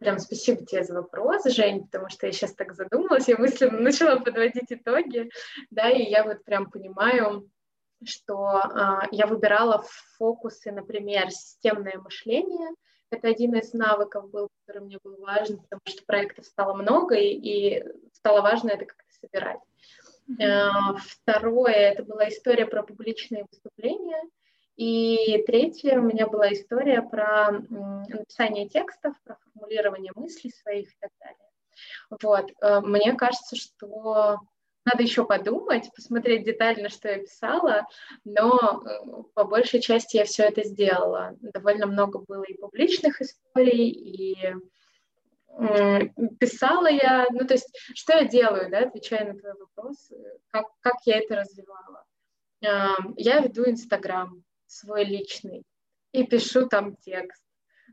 Прям 0.00 0.18
спасибо 0.18 0.64
тебе 0.64 0.84
за 0.84 0.94
вопрос, 0.94 1.44
Жень, 1.44 1.84
потому 1.84 2.08
что 2.08 2.26
я 2.26 2.32
сейчас 2.32 2.54
так 2.54 2.74
задумалась, 2.74 3.28
я 3.28 3.36
мысленно 3.36 3.78
начала 3.80 4.18
подводить 4.18 4.70
итоги, 4.70 5.30
да, 5.70 5.90
и 5.90 6.02
я 6.02 6.24
вот 6.24 6.44
прям 6.44 6.70
понимаю, 6.70 7.48
что 8.04 8.46
а, 8.46 9.06
я 9.10 9.26
выбирала 9.26 9.84
фокусы, 10.16 10.72
например, 10.72 11.30
системное 11.30 11.98
мышление. 11.98 12.70
Это 13.10 13.28
один 13.28 13.54
из 13.56 13.72
навыков 13.72 14.30
был, 14.30 14.48
который 14.64 14.82
мне 14.82 14.98
был 15.02 15.16
важен, 15.18 15.58
потому 15.58 15.80
что 15.84 16.04
проектов 16.06 16.46
стало 16.46 16.74
много, 16.74 17.16
и, 17.16 17.34
и 17.34 17.84
стало 18.12 18.40
важно 18.40 18.70
это 18.70 18.84
как-то 18.84 19.12
собирать. 19.20 19.60
Mm-hmm. 20.30 20.98
Второе, 20.98 21.74
это 21.74 22.04
была 22.04 22.28
история 22.28 22.66
про 22.66 22.82
публичные 22.84 23.46
выступления. 23.50 24.22
И 24.80 25.42
третья 25.46 25.98
у 25.98 26.02
меня 26.02 26.26
была 26.26 26.54
история 26.54 27.02
про 27.02 27.50
написание 28.08 28.66
текстов, 28.66 29.14
про 29.24 29.36
формулирование 29.44 30.10
мыслей 30.14 30.50
своих 30.50 30.88
и 30.88 30.96
так 30.98 31.10
далее. 31.20 32.16
Вот. 32.22 32.50
Э, 32.62 32.80
мне 32.80 33.12
кажется, 33.12 33.56
что 33.56 34.38
надо 34.86 35.02
еще 35.02 35.26
подумать, 35.26 35.90
посмотреть 35.94 36.46
детально, 36.46 36.88
что 36.88 37.10
я 37.10 37.18
писала, 37.18 37.86
но 38.24 38.82
э, 38.82 39.22
по 39.34 39.44
большей 39.44 39.82
части 39.82 40.16
я 40.16 40.24
все 40.24 40.44
это 40.44 40.64
сделала. 40.64 41.36
Довольно 41.42 41.84
много 41.84 42.20
было 42.20 42.44
и 42.44 42.56
публичных 42.56 43.20
историй, 43.20 43.90
и 43.90 44.54
писала 46.38 46.86
я, 46.86 47.26
ну 47.32 47.46
то 47.46 47.52
есть 47.52 47.68
что 47.94 48.14
я 48.14 48.24
делаю, 48.24 48.70
да, 48.70 48.86
отвечая 48.86 49.30
на 49.30 49.38
твой 49.38 49.52
вопрос, 49.58 50.10
как, 50.48 50.68
как 50.80 50.94
я 51.04 51.18
это 51.18 51.36
развивала. 51.36 52.06
Я 52.62 53.40
веду 53.40 53.68
Инстаграм, 53.68 54.42
свой 54.70 55.04
личный 55.04 55.64
и 56.12 56.24
пишу 56.24 56.66
там 56.66 56.96
текст. 56.96 57.42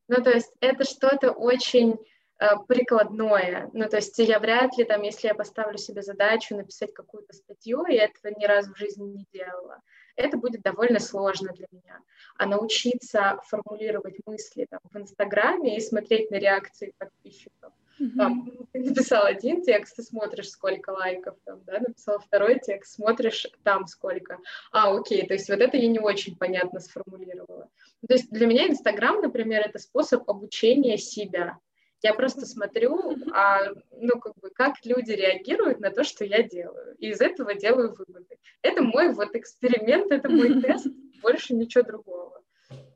Ну, 0.07 0.23
то 0.23 0.31
есть 0.31 0.51
это 0.61 0.83
что-то 0.83 1.31
очень 1.31 1.97
э, 2.39 2.45
прикладное. 2.67 3.69
Ну, 3.73 3.89
то 3.89 3.97
есть 3.97 4.17
я 4.19 4.39
вряд 4.39 4.77
ли 4.77 4.85
там, 4.85 5.01
если 5.01 5.27
я 5.27 5.35
поставлю 5.35 5.77
себе 5.77 6.01
задачу 6.01 6.55
написать 6.55 6.93
какую-то 6.93 7.33
статью, 7.33 7.85
и 7.85 7.95
этого 7.95 8.33
ни 8.37 8.45
разу 8.45 8.73
в 8.73 8.77
жизни 8.77 9.05
не 9.05 9.25
делала, 9.33 9.81
это 10.15 10.37
будет 10.37 10.61
довольно 10.61 10.99
сложно 10.99 11.51
для 11.53 11.67
меня. 11.71 11.99
А 12.37 12.45
научиться 12.45 13.39
формулировать 13.45 14.15
мысли 14.25 14.67
там, 14.69 14.79
в 14.83 14.97
Инстаграме 14.97 15.77
и 15.77 15.81
смотреть 15.81 16.31
на 16.31 16.35
реакции 16.35 16.93
подписчиков, 16.97 17.73
там, 18.17 18.51
ты 18.71 18.79
написал 18.79 19.25
один 19.25 19.61
текст, 19.61 19.95
ты 19.95 20.03
смотришь, 20.03 20.49
сколько 20.49 20.91
лайков, 20.91 21.35
там, 21.45 21.63
да, 21.65 21.79
написал 21.79 22.19
второй 22.19 22.59
текст, 22.59 22.95
смотришь, 22.95 23.47
там 23.63 23.87
сколько. 23.87 24.39
А, 24.71 24.95
окей, 24.95 25.25
то 25.25 25.33
есть 25.33 25.49
вот 25.49 25.59
это 25.59 25.77
я 25.77 25.87
не 25.87 25.99
очень 25.99 26.37
понятно 26.37 26.79
сформулировала. 26.79 27.69
То 28.07 28.13
есть 28.13 28.29
для 28.31 28.47
меня 28.47 28.67
Инстаграм, 28.67 29.21
например, 29.21 29.61
это 29.61 29.79
способ 29.79 30.29
обучения 30.29 30.97
себя. 30.97 31.57
Я 32.03 32.13
просто 32.13 32.45
смотрю, 32.45 33.17
а, 33.33 33.71
ну, 33.91 34.19
как 34.19 34.35
бы, 34.35 34.51
как 34.51 34.75
люди 34.85 35.11
реагируют 35.11 35.79
на 35.79 35.89
то, 35.89 36.03
что 36.03 36.23
я 36.25 36.43
делаю. 36.43 36.95
И 36.99 37.09
из 37.09 37.21
этого 37.21 37.55
делаю 37.55 37.95
выводы. 37.95 38.37
Это 38.61 38.83
мой 38.83 39.13
вот 39.13 39.35
эксперимент, 39.35 40.11
это 40.11 40.29
мой 40.29 40.61
тест, 40.61 40.87
больше 41.21 41.55
ничего 41.55 41.83
другого. 41.83 42.43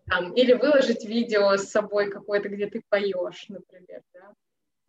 Там, 0.08 0.34
или 0.34 0.54
выложить 0.54 1.06
видео 1.06 1.56
с 1.56 1.70
собой 1.70 2.12
какое-то, 2.12 2.50
где 2.50 2.68
ты 2.68 2.84
поешь, 2.90 3.46
например, 3.48 4.02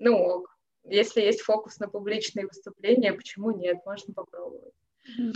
ну, 0.03 0.47
если 0.85 1.21
есть 1.21 1.43
фокус 1.43 1.79
на 1.79 1.88
публичные 1.88 2.47
выступления, 2.47 3.12
почему 3.12 3.53
нет, 3.53 3.79
можно 3.87 4.12
попробовать. 4.12 4.75
Mm-hmm. 5.19 5.33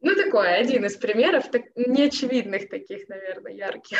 Ну, 0.00 0.14
такое, 0.14 0.54
один 0.54 0.84
из 0.84 0.96
примеров, 0.96 1.50
так, 1.50 1.64
неочевидных 1.76 2.68
таких, 2.68 3.08
наверное, 3.08 3.52
ярких. 3.52 3.98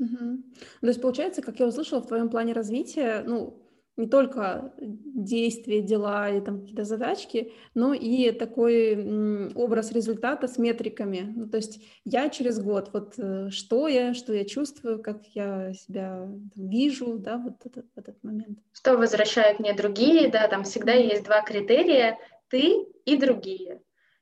Mm-hmm. 0.00 0.36
То 0.80 0.86
есть, 0.86 1.00
получается, 1.00 1.42
как 1.42 1.58
я 1.58 1.66
услышала, 1.66 2.00
в 2.00 2.06
твоем 2.06 2.28
плане 2.28 2.52
развития, 2.52 3.22
ну, 3.26 3.63
не 3.96 4.06
только 4.06 4.72
действия, 4.78 5.80
дела 5.82 6.30
и 6.30 6.40
там 6.40 6.60
какие-то 6.60 6.84
задачки, 6.84 7.52
но 7.74 7.94
и 7.94 8.32
такой 8.32 9.52
образ 9.54 9.92
результата 9.92 10.48
с 10.48 10.58
метриками. 10.58 11.32
Ну, 11.36 11.48
то 11.48 11.58
есть 11.58 11.80
я 12.04 12.28
через 12.28 12.60
год, 12.60 12.90
вот 12.92 13.14
э, 13.18 13.50
что 13.50 13.88
я, 13.88 14.14
что 14.14 14.32
я 14.32 14.44
чувствую, 14.44 15.02
как 15.02 15.24
я 15.34 15.72
себя 15.74 16.14
там, 16.14 16.50
вижу, 16.54 17.18
да, 17.18 17.38
вот 17.38 17.54
этот, 17.64 17.86
этот 17.96 18.22
момент. 18.22 18.58
Что 18.72 18.96
возвращают 18.96 19.58
мне 19.58 19.74
другие, 19.74 20.28
да, 20.28 20.48
там 20.48 20.64
всегда 20.64 20.92
есть 20.92 21.24
два 21.24 21.42
критерия, 21.42 22.18
ты 22.48 22.86
и 23.04 23.16
другие. 23.16 23.80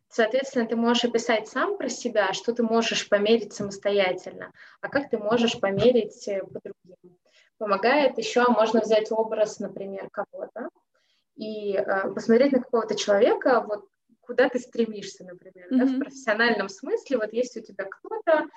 Соответственно, 0.08 0.66
ты 0.66 0.76
можешь 0.76 1.04
описать 1.04 1.48
сам 1.48 1.78
про 1.78 1.88
себя, 1.88 2.32
что 2.32 2.52
ты 2.52 2.62
можешь 2.62 3.08
померить 3.08 3.54
самостоятельно, 3.54 4.52
а 4.80 4.88
как 4.88 5.08
ты 5.10 5.18
можешь 5.18 5.58
померить 5.58 6.28
э, 6.28 6.40
по 6.40 6.60
другим 6.60 7.16
помогает 7.58 8.18
еще, 8.18 8.44
можно 8.48 8.80
взять 8.80 9.10
образ, 9.10 9.60
например, 9.60 10.08
кого-то 10.10 10.68
и 11.36 11.74
э, 11.74 12.12
посмотреть 12.12 12.52
на 12.52 12.60
какого-то 12.60 12.94
человека, 12.94 13.64
вот 13.66 13.88
куда 14.20 14.48
ты 14.48 14.58
стремишься, 14.58 15.24
например, 15.24 15.68
mm-hmm. 15.70 15.78
да, 15.78 15.84
в 15.84 15.98
профессиональном 15.98 16.68
смысле, 16.68 17.18
вот 17.18 17.32
есть 17.32 17.56
у 17.56 17.60
тебя 17.60 17.84
кто-то, 17.84 18.48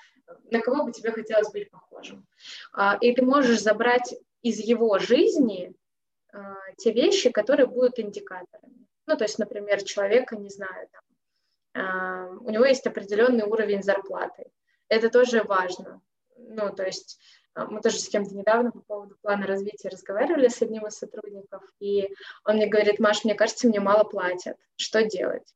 на 0.51 0.59
кого 0.61 0.85
бы 0.85 0.91
тебе 0.91 1.11
хотелось 1.11 1.51
быть 1.51 1.69
похожим. 1.69 2.25
А, 2.73 2.97
и 3.01 3.13
ты 3.13 3.23
можешь 3.23 3.61
забрать 3.61 4.15
из 4.41 4.59
его 4.59 4.99
жизни 4.99 5.73
а, 6.31 6.55
те 6.77 6.91
вещи, 6.91 7.29
которые 7.29 7.65
будут 7.65 7.99
индикаторами. 7.99 8.87
Ну, 9.07 9.17
то 9.17 9.23
есть, 9.23 9.39
например, 9.39 9.83
человека, 9.83 10.35
не 10.35 10.49
знаю, 10.49 10.87
там, 10.91 11.01
а, 11.83 12.29
у 12.39 12.49
него 12.51 12.65
есть 12.65 12.85
определенный 12.85 13.43
уровень 13.45 13.83
зарплаты. 13.83 14.45
Это 14.87 15.09
тоже 15.09 15.43
важно. 15.43 16.01
Ну, 16.37 16.73
то 16.73 16.83
есть 16.83 17.19
мы 17.55 17.81
тоже 17.81 17.99
с 17.99 18.09
кем-то 18.09 18.35
недавно 18.35 18.71
по 18.71 18.79
поводу 18.81 19.15
плана 19.21 19.47
развития 19.47 19.89
разговаривали 19.89 20.49
с 20.49 20.61
одним 20.61 20.87
из 20.87 20.97
сотрудников, 20.97 21.63
и 21.79 22.09
он 22.43 22.55
мне 22.55 22.67
говорит, 22.67 22.99
Маш, 22.99 23.23
мне 23.23 23.33
кажется, 23.33 23.67
мне 23.67 23.79
мало 23.79 24.03
платят. 24.03 24.57
Что 24.75 25.03
делать? 25.05 25.55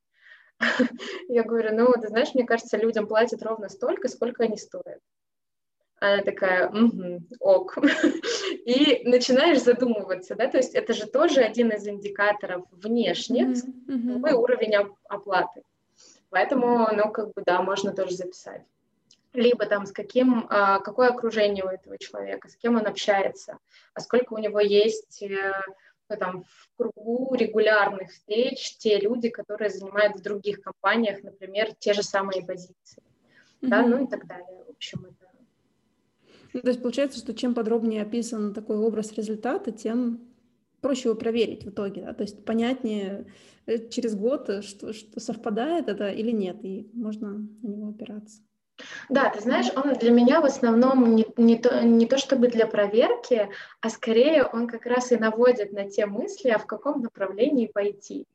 Я 1.27 1.43
говорю, 1.43 1.75
ну, 1.75 1.93
ты 2.01 2.07
знаешь, 2.07 2.33
мне 2.33 2.45
кажется, 2.45 2.77
людям 2.77 3.07
платят 3.07 3.43
ровно 3.43 3.69
столько, 3.69 4.07
сколько 4.07 4.43
они 4.43 4.57
стоят. 4.57 4.99
Она 6.01 6.23
такая, 6.23 6.69
угу, 6.69 7.19
ок. 7.41 7.77
И 8.65 9.01
начинаешь 9.03 9.61
задумываться, 9.61 10.35
да, 10.35 10.47
то 10.47 10.57
есть 10.57 10.73
это 10.73 10.93
же 10.93 11.05
тоже 11.05 11.41
один 11.41 11.71
из 11.71 11.85
индикаторов 11.85 12.63
внешних, 12.71 13.57
mm-hmm. 13.57 14.19
твой 14.19 14.31
уровень 14.31 14.75
оплаты. 15.09 15.63
Поэтому, 16.29 16.87
ну, 16.93 17.11
как 17.11 17.33
бы, 17.33 17.43
да, 17.45 17.61
можно 17.61 17.91
тоже 17.91 18.15
записать 18.15 18.63
либо 19.33 19.65
там 19.65 19.85
с 19.85 19.91
каким, 19.91 20.47
а, 20.49 20.79
какое 20.79 21.09
окружение 21.09 21.63
у 21.63 21.67
этого 21.67 21.97
человека, 21.97 22.49
с 22.49 22.55
кем 22.55 22.75
он 22.75 22.87
общается, 22.87 23.57
а 23.93 23.99
сколько 23.99 24.33
у 24.33 24.37
него 24.37 24.59
есть 24.59 25.21
э, 25.21 25.53
ну, 26.09 26.17
там, 26.17 26.43
в 26.43 26.69
кругу 26.77 27.35
регулярных 27.35 28.09
встреч 28.11 28.77
те 28.77 28.99
люди, 28.99 29.29
которые 29.29 29.69
занимают 29.69 30.17
в 30.17 30.23
других 30.23 30.61
компаниях, 30.61 31.23
например, 31.23 31.73
те 31.77 31.93
же 31.93 32.01
самые 32.01 32.43
позиции, 32.43 33.03
mm-hmm. 33.61 33.67
да, 33.69 33.85
ну 33.85 34.03
и 34.03 34.07
так 34.07 34.25
далее. 34.25 34.63
В 34.67 34.71
общем, 34.71 35.05
это... 35.05 35.29
Ну, 36.53 36.61
то 36.61 36.69
есть 36.69 36.81
получается, 36.81 37.19
что 37.19 37.35
чем 37.35 37.53
подробнее 37.53 38.01
описан 38.01 38.55
такой 38.55 38.77
образ 38.77 39.13
результата, 39.13 39.71
тем 39.71 40.27
проще 40.81 41.09
его 41.09 41.15
проверить 41.15 41.63
в 41.63 41.69
итоге, 41.69 42.01
да? 42.01 42.13
то 42.13 42.23
есть 42.23 42.43
понятнее 42.45 43.27
э, 43.67 43.89
через 43.89 44.15
год, 44.15 44.49
э, 44.49 44.61
что, 44.63 44.93
что 44.93 45.19
совпадает 45.19 45.89
это 45.89 46.09
или 46.09 46.31
нет, 46.31 46.57
и 46.63 46.89
можно 46.93 47.47
на 47.61 47.67
него 47.67 47.89
опираться. 47.89 48.41
Да, 49.09 49.29
ты 49.29 49.41
знаешь, 49.41 49.67
он 49.75 49.93
для 49.93 50.11
меня 50.11 50.41
в 50.41 50.45
основном 50.45 51.15
не, 51.15 51.25
не, 51.37 51.57
то, 51.57 51.83
не 51.83 52.05
то 52.05 52.17
чтобы 52.17 52.47
для 52.47 52.67
проверки, 52.67 53.49
а 53.81 53.89
скорее 53.89 54.43
он 54.45 54.67
как 54.67 54.85
раз 54.85 55.11
и 55.11 55.17
наводит 55.17 55.71
на 55.73 55.89
те 55.89 56.05
мысли, 56.05 56.49
а 56.49 56.59
в 56.59 56.65
каком 56.65 57.01
направлении 57.01 57.67
пойти. 57.67 58.25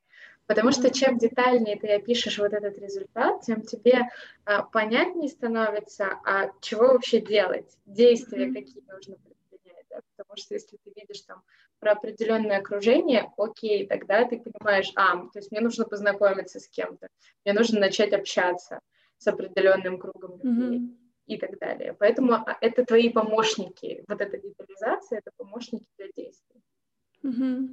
Потому 0.46 0.72
что 0.72 0.90
чем 0.90 1.16
детальнее 1.16 1.76
ты 1.76 1.88
опишешь 1.88 2.38
вот 2.38 2.52
этот 2.52 2.78
результат, 2.78 3.42
тем 3.42 3.62
тебе 3.62 4.10
а, 4.44 4.62
понятнее 4.62 5.30
становится, 5.30 6.18
а 6.24 6.50
чего 6.60 6.88
вообще 6.88 7.20
делать, 7.20 7.78
действия 7.86 8.52
какие 8.52 8.82
нужно 8.90 9.16
предпринять. 9.16 9.86
Да? 9.88 10.00
Потому 10.16 10.36
что 10.36 10.54
если 10.54 10.76
ты 10.76 10.92
видишь 10.94 11.22
там 11.22 11.42
про 11.80 11.92
определенное 11.92 12.58
окружение, 12.58 13.32
окей, 13.38 13.86
тогда 13.86 14.24
ты 14.26 14.38
понимаешь, 14.38 14.92
а, 14.96 15.16
то 15.16 15.38
есть 15.38 15.50
мне 15.50 15.62
нужно 15.62 15.86
познакомиться 15.86 16.60
с 16.60 16.68
кем-то, 16.68 17.08
мне 17.44 17.54
нужно 17.54 17.80
начать 17.80 18.12
общаться 18.12 18.80
с 19.24 19.28
определенным 19.28 19.98
кругом 19.98 20.38
людей 20.42 20.78
mm-hmm. 20.78 20.96
и 21.26 21.36
так 21.38 21.58
далее. 21.58 21.96
Поэтому 21.98 22.34
а, 22.34 22.58
это 22.60 22.84
твои 22.84 23.08
помощники. 23.08 24.04
Вот 24.06 24.20
эта 24.20 24.36
детализация— 24.36 25.18
это 25.24 25.30
помощники 25.36 25.86
для 25.98 26.08
действий. 26.16 26.60
Угу. 27.22 27.70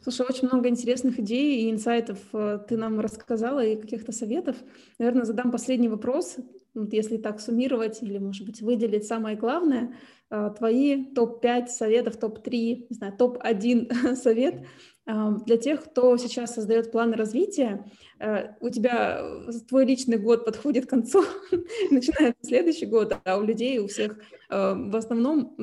Слушай, 0.00 0.26
очень 0.26 0.48
много 0.48 0.70
интересных 0.70 1.18
идей 1.18 1.60
и 1.60 1.70
инсайтов 1.70 2.18
э, 2.32 2.60
ты 2.66 2.78
нам 2.78 2.98
рассказала 2.98 3.62
и 3.62 3.76
каких-то 3.76 4.10
советов. 4.10 4.56
Наверное, 4.98 5.24
задам 5.24 5.50
последний 5.50 5.88
вопрос, 5.88 6.38
вот 6.72 6.94
если 6.94 7.18
так 7.18 7.40
суммировать 7.40 8.02
или, 8.02 8.16
может 8.16 8.46
быть, 8.46 8.62
выделить 8.62 9.04
самое 9.04 9.36
главное, 9.36 9.94
э, 10.30 10.50
твои 10.56 11.04
топ-5 11.12 11.66
советов, 11.66 12.16
топ-3, 12.18 12.50
не 12.88 12.96
знаю, 12.96 13.14
топ-1 13.18 14.14
совет 14.16 14.64
для 15.06 15.56
тех, 15.56 15.84
кто 15.84 16.16
сейчас 16.16 16.54
создает 16.54 16.90
планы 16.90 17.14
развития, 17.14 17.88
э, 18.18 18.54
у 18.58 18.70
тебя 18.70 19.20
э, 19.20 19.52
твой 19.68 19.86
личный 19.86 20.18
год 20.18 20.44
подходит 20.44 20.86
к 20.86 20.90
концу, 20.90 21.22
начинается 21.92 22.42
следующий 22.42 22.86
год, 22.86 23.16
а 23.24 23.38
у 23.38 23.42
людей, 23.42 23.78
у 23.78 23.86
всех 23.86 24.18
э, 24.50 24.74
в 24.74 24.96
основном 24.96 25.56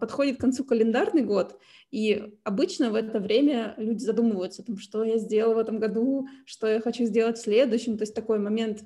подходит 0.00 0.38
к 0.38 0.40
концу 0.40 0.64
календарный 0.64 1.22
год, 1.22 1.56
и 1.92 2.34
обычно 2.42 2.90
в 2.90 2.96
это 2.96 3.20
время 3.20 3.74
люди 3.76 4.02
задумываются, 4.02 4.64
там, 4.64 4.76
что 4.76 5.04
я 5.04 5.18
сделал 5.18 5.54
в 5.54 5.58
этом 5.58 5.78
году, 5.78 6.26
что 6.44 6.66
я 6.66 6.80
хочу 6.80 7.04
сделать 7.04 7.38
в 7.38 7.42
следующем, 7.42 7.96
то 7.96 8.02
есть 8.02 8.14
такой 8.14 8.40
момент 8.40 8.84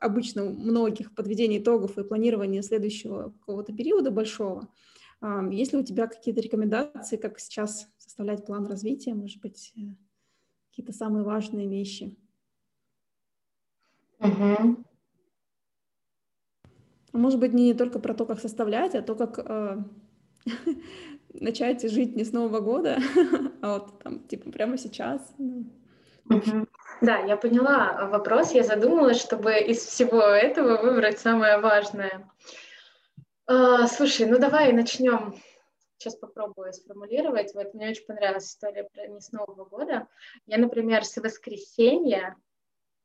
обычно 0.00 0.44
у 0.44 0.50
многих 0.50 1.12
подведения 1.16 1.58
итогов 1.58 1.98
и 1.98 2.04
планирования 2.04 2.62
следующего 2.62 3.34
какого-то 3.40 3.72
периода 3.72 4.12
большого. 4.12 4.68
Есть 5.50 5.72
ли 5.72 5.78
у 5.78 5.82
тебя 5.82 6.06
какие-то 6.06 6.40
рекомендации, 6.40 7.16
как 7.16 7.40
сейчас 7.40 7.88
составлять 7.98 8.46
план 8.46 8.66
развития, 8.66 9.14
может 9.14 9.40
быть, 9.40 9.72
э, 9.76 9.80
какие-то 10.70 10.92
самые 10.92 11.24
важные 11.24 11.68
вещи. 11.68 12.16
Угу. 14.20 14.84
Может 17.12 17.40
быть, 17.40 17.52
не 17.52 17.74
только 17.74 17.98
про 17.98 18.14
то, 18.14 18.26
как 18.26 18.38
составлять, 18.38 18.94
а 18.94 19.02
то, 19.02 19.16
как 19.16 19.38
э, 19.38 19.78
начать 21.34 21.90
жить 21.90 22.14
не 22.14 22.24
с 22.24 22.32
Нового 22.32 22.60
года, 22.60 22.98
а 23.62 23.74
вот 23.74 24.02
там, 24.02 24.20
типа, 24.20 24.52
прямо 24.52 24.78
сейчас. 24.78 25.34
Угу. 25.38 26.66
Да, 27.00 27.18
я 27.18 27.36
поняла 27.36 28.08
вопрос. 28.10 28.52
Я 28.52 28.62
задумалась, 28.62 29.20
чтобы 29.20 29.58
из 29.58 29.78
всего 29.78 30.20
этого 30.20 30.80
выбрать 30.80 31.18
самое 31.18 31.58
важное. 31.58 32.28
А, 33.50 33.86
слушай, 33.86 34.26
ну 34.26 34.38
давай 34.38 34.74
начнем 34.74 35.34
сейчас 35.96 36.16
попробую 36.16 36.70
сформулировать. 36.74 37.54
Вот 37.54 37.72
мне 37.72 37.88
очень 37.88 38.04
понравилась 38.04 38.50
история 38.50 38.84
про 38.84 39.06
не 39.06 39.22
с 39.22 39.32
Нового 39.32 39.64
года. 39.64 40.06
Я, 40.44 40.58
например, 40.58 41.02
с 41.02 41.16
воскресенья 41.16 42.36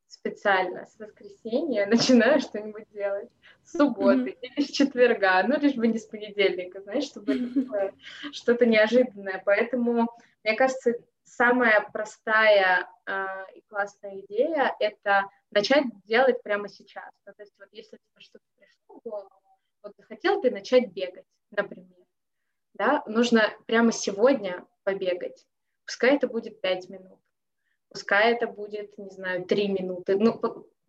специально 0.08 0.86
с 0.86 1.00
воскресенья 1.00 1.86
начинаю 1.88 2.42
что-нибудь 2.42 2.90
делать. 2.92 3.30
С 3.64 3.78
субботы 3.78 4.32
mm-hmm. 4.32 4.40
или 4.42 4.66
с 4.66 4.70
четверга, 4.70 5.44
ну, 5.44 5.58
лишь 5.58 5.76
бы 5.76 5.88
не 5.88 5.98
с 5.98 6.06
понедельника, 6.06 6.82
знаешь, 6.82 7.06
чтобы 7.06 7.36
было 7.36 7.94
что-то 8.34 8.66
неожиданное. 8.66 9.42
Поэтому, 9.46 10.10
мне 10.44 10.58
кажется, 10.58 10.96
самая 11.24 11.88
простая 11.94 12.90
э, 13.06 13.26
и 13.56 13.62
классная 13.70 14.20
идея— 14.20 14.76
это 14.82 15.30
начать 15.52 15.86
делать 16.04 16.44
прямо 16.44 16.68
сейчас. 16.68 17.10
Ну, 17.26 17.32
то 17.34 17.44
есть 17.44 17.54
вот 17.58 17.70
если 17.72 17.98
что-то 18.18 18.44
пришло 18.58 19.00
в 19.00 19.10
голову, 19.10 19.43
вот 19.84 19.94
захотел 19.98 20.42
ты 20.42 20.50
начать 20.50 20.92
бегать, 20.92 21.26
например, 21.52 21.88
да, 22.74 23.04
нужно 23.06 23.54
прямо 23.68 23.92
сегодня 23.92 24.66
побегать. 24.84 25.46
Пускай 25.86 26.16
это 26.16 26.28
будет 26.28 26.62
5 26.62 26.90
минут, 26.90 27.20
пускай 27.90 28.34
это 28.34 28.48
будет, 28.48 28.98
не 28.98 29.10
знаю, 29.10 29.46
3 29.46 29.68
минуты, 29.68 30.18
ну, 30.18 30.40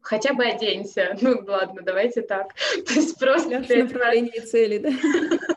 хотя 0.01 0.35
бы 0.35 0.45
оденься. 0.45 1.17
Ну, 1.21 1.43
ладно, 1.47 1.83
давайте 1.83 2.23
так. 2.23 2.55
То 2.87 2.95
есть 2.95 3.19
просто... 3.19 3.61
В 3.61 3.69
направлении 3.69 4.41
цели, 4.41 4.79
да? 4.79 4.91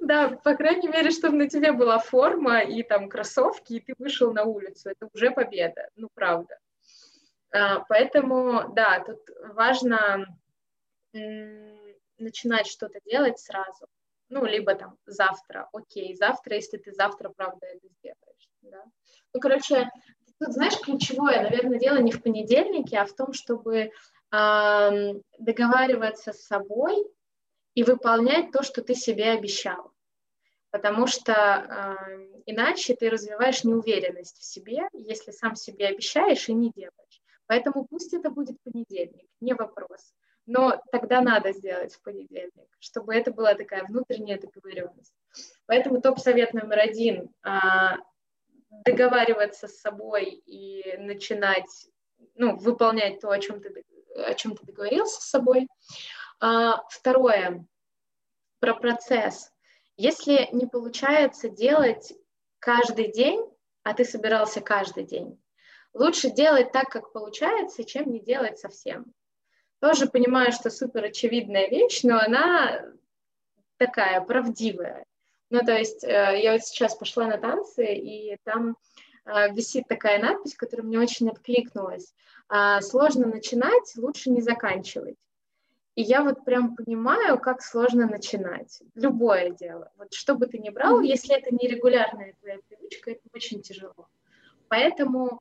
Да, 0.00 0.30
по 0.30 0.54
крайней 0.54 0.88
мере, 0.88 1.10
чтобы 1.10 1.36
на 1.36 1.48
тебе 1.48 1.72
была 1.72 1.98
форма 1.98 2.60
и 2.60 2.82
там 2.82 3.10
кроссовки, 3.10 3.74
и 3.74 3.80
ты 3.80 3.94
вышел 3.98 4.32
на 4.32 4.44
улицу. 4.44 4.88
Это 4.88 5.10
уже 5.12 5.30
победа, 5.30 5.90
ну, 5.94 6.08
правда. 6.14 6.58
А, 7.50 7.80
поэтому, 7.80 8.72
да, 8.74 9.04
тут 9.04 9.20
важно 9.54 10.26
начинать 12.18 12.66
что-то 12.66 13.00
делать 13.04 13.38
сразу 13.38 13.86
ну, 14.28 14.44
либо 14.44 14.74
там 14.74 14.96
завтра, 15.06 15.68
окей, 15.72 16.14
завтра, 16.14 16.56
если 16.56 16.76
ты 16.76 16.92
завтра, 16.92 17.30
правда, 17.30 17.66
это 17.66 17.88
сделаешь, 17.88 18.50
да. 18.62 18.84
Ну, 19.32 19.40
короче, 19.40 19.90
тут, 20.38 20.52
знаешь, 20.52 20.78
ключевое, 20.78 21.42
наверное, 21.42 21.78
дело 21.78 21.98
не 21.98 22.12
в 22.12 22.22
понедельнике, 22.22 22.98
а 22.98 23.06
в 23.06 23.14
том, 23.14 23.32
чтобы 23.32 23.90
э, 24.30 25.12
договариваться 25.38 26.32
с 26.32 26.42
собой 26.42 26.96
и 27.74 27.82
выполнять 27.84 28.50
то, 28.52 28.62
что 28.62 28.82
ты 28.82 28.94
себе 28.94 29.30
обещал. 29.30 29.92
Потому 30.70 31.06
что 31.06 31.32
э, 31.32 32.40
иначе 32.44 32.94
ты 32.94 33.08
развиваешь 33.08 33.64
неуверенность 33.64 34.38
в 34.38 34.44
себе, 34.44 34.88
если 34.92 35.30
сам 35.30 35.56
себе 35.56 35.86
обещаешь 35.86 36.48
и 36.48 36.52
не 36.52 36.70
делаешь. 36.70 37.22
Поэтому 37.46 37.86
пусть 37.86 38.12
это 38.12 38.28
будет 38.28 38.58
понедельник, 38.62 39.26
не 39.40 39.54
вопрос 39.54 40.12
но 40.48 40.80
тогда 40.90 41.20
надо 41.20 41.52
сделать 41.52 41.94
в 41.94 42.00
понедельник, 42.00 42.66
чтобы 42.78 43.14
это 43.14 43.30
была 43.30 43.54
такая 43.54 43.84
внутренняя 43.84 44.38
договоренность. 44.38 45.14
Поэтому 45.66 46.00
топ-совет 46.00 46.54
номер 46.54 46.78
один 46.78 47.28
а, 47.42 47.98
договариваться 48.70 49.68
с 49.68 49.78
собой 49.78 50.24
и 50.24 50.96
начинать, 50.96 51.90
ну, 52.34 52.56
выполнять 52.56 53.20
то, 53.20 53.30
о 53.30 53.38
чем 53.38 53.60
ты, 53.60 53.84
о 54.16 54.32
чем 54.32 54.56
ты 54.56 54.64
договорился 54.64 55.20
с 55.20 55.28
собой. 55.28 55.68
А, 56.40 56.82
второе, 56.88 57.66
про 58.58 58.74
процесс. 58.74 59.52
Если 59.98 60.48
не 60.52 60.64
получается 60.64 61.50
делать 61.50 62.14
каждый 62.58 63.12
день, 63.12 63.44
а 63.82 63.92
ты 63.92 64.06
собирался 64.06 64.62
каждый 64.62 65.04
день, 65.04 65.38
Лучше 65.94 66.30
делать 66.30 66.70
так, 66.70 66.90
как 66.90 67.12
получается, 67.12 67.84
чем 67.84 68.12
не 68.12 68.20
делать 68.20 68.58
совсем. 68.58 69.12
Тоже 69.80 70.06
понимаю, 70.06 70.52
что 70.52 70.70
супер 70.70 71.04
очевидная 71.04 71.68
вещь, 71.68 72.02
но 72.02 72.18
она 72.18 72.84
такая 73.76 74.20
правдивая. 74.20 75.04
Ну, 75.50 75.60
то 75.60 75.76
есть 75.76 76.04
э, 76.04 76.40
я 76.42 76.52
вот 76.52 76.62
сейчас 76.62 76.94
пошла 76.94 77.26
на 77.26 77.38
танцы, 77.38 77.94
и 77.94 78.36
там 78.44 78.76
э, 79.24 79.52
висит 79.52 79.84
такая 79.88 80.20
надпись, 80.20 80.54
которая 80.54 80.86
мне 80.86 80.98
очень 80.98 81.28
откликнулась. 81.30 82.12
А, 82.48 82.80
сложно 82.80 83.26
начинать, 83.26 83.94
лучше 83.96 84.30
не 84.30 84.40
заканчивать. 84.40 85.16
И 85.94 86.02
я 86.02 86.22
вот 86.22 86.44
прям 86.44 86.76
понимаю, 86.76 87.38
как 87.38 87.60
сложно 87.62 88.06
начинать. 88.06 88.82
Любое 88.94 89.50
дело. 89.50 89.90
Вот 89.96 90.12
что 90.12 90.34
бы 90.34 90.46
ты 90.46 90.58
ни 90.58 90.70
брал, 90.70 91.00
если 91.00 91.36
это 91.36 91.54
не 91.54 91.68
регулярная 91.68 92.34
твоя 92.40 92.58
привычка, 92.68 93.12
это 93.12 93.22
очень 93.34 93.62
тяжело. 93.62 94.08
Поэтому 94.68 95.40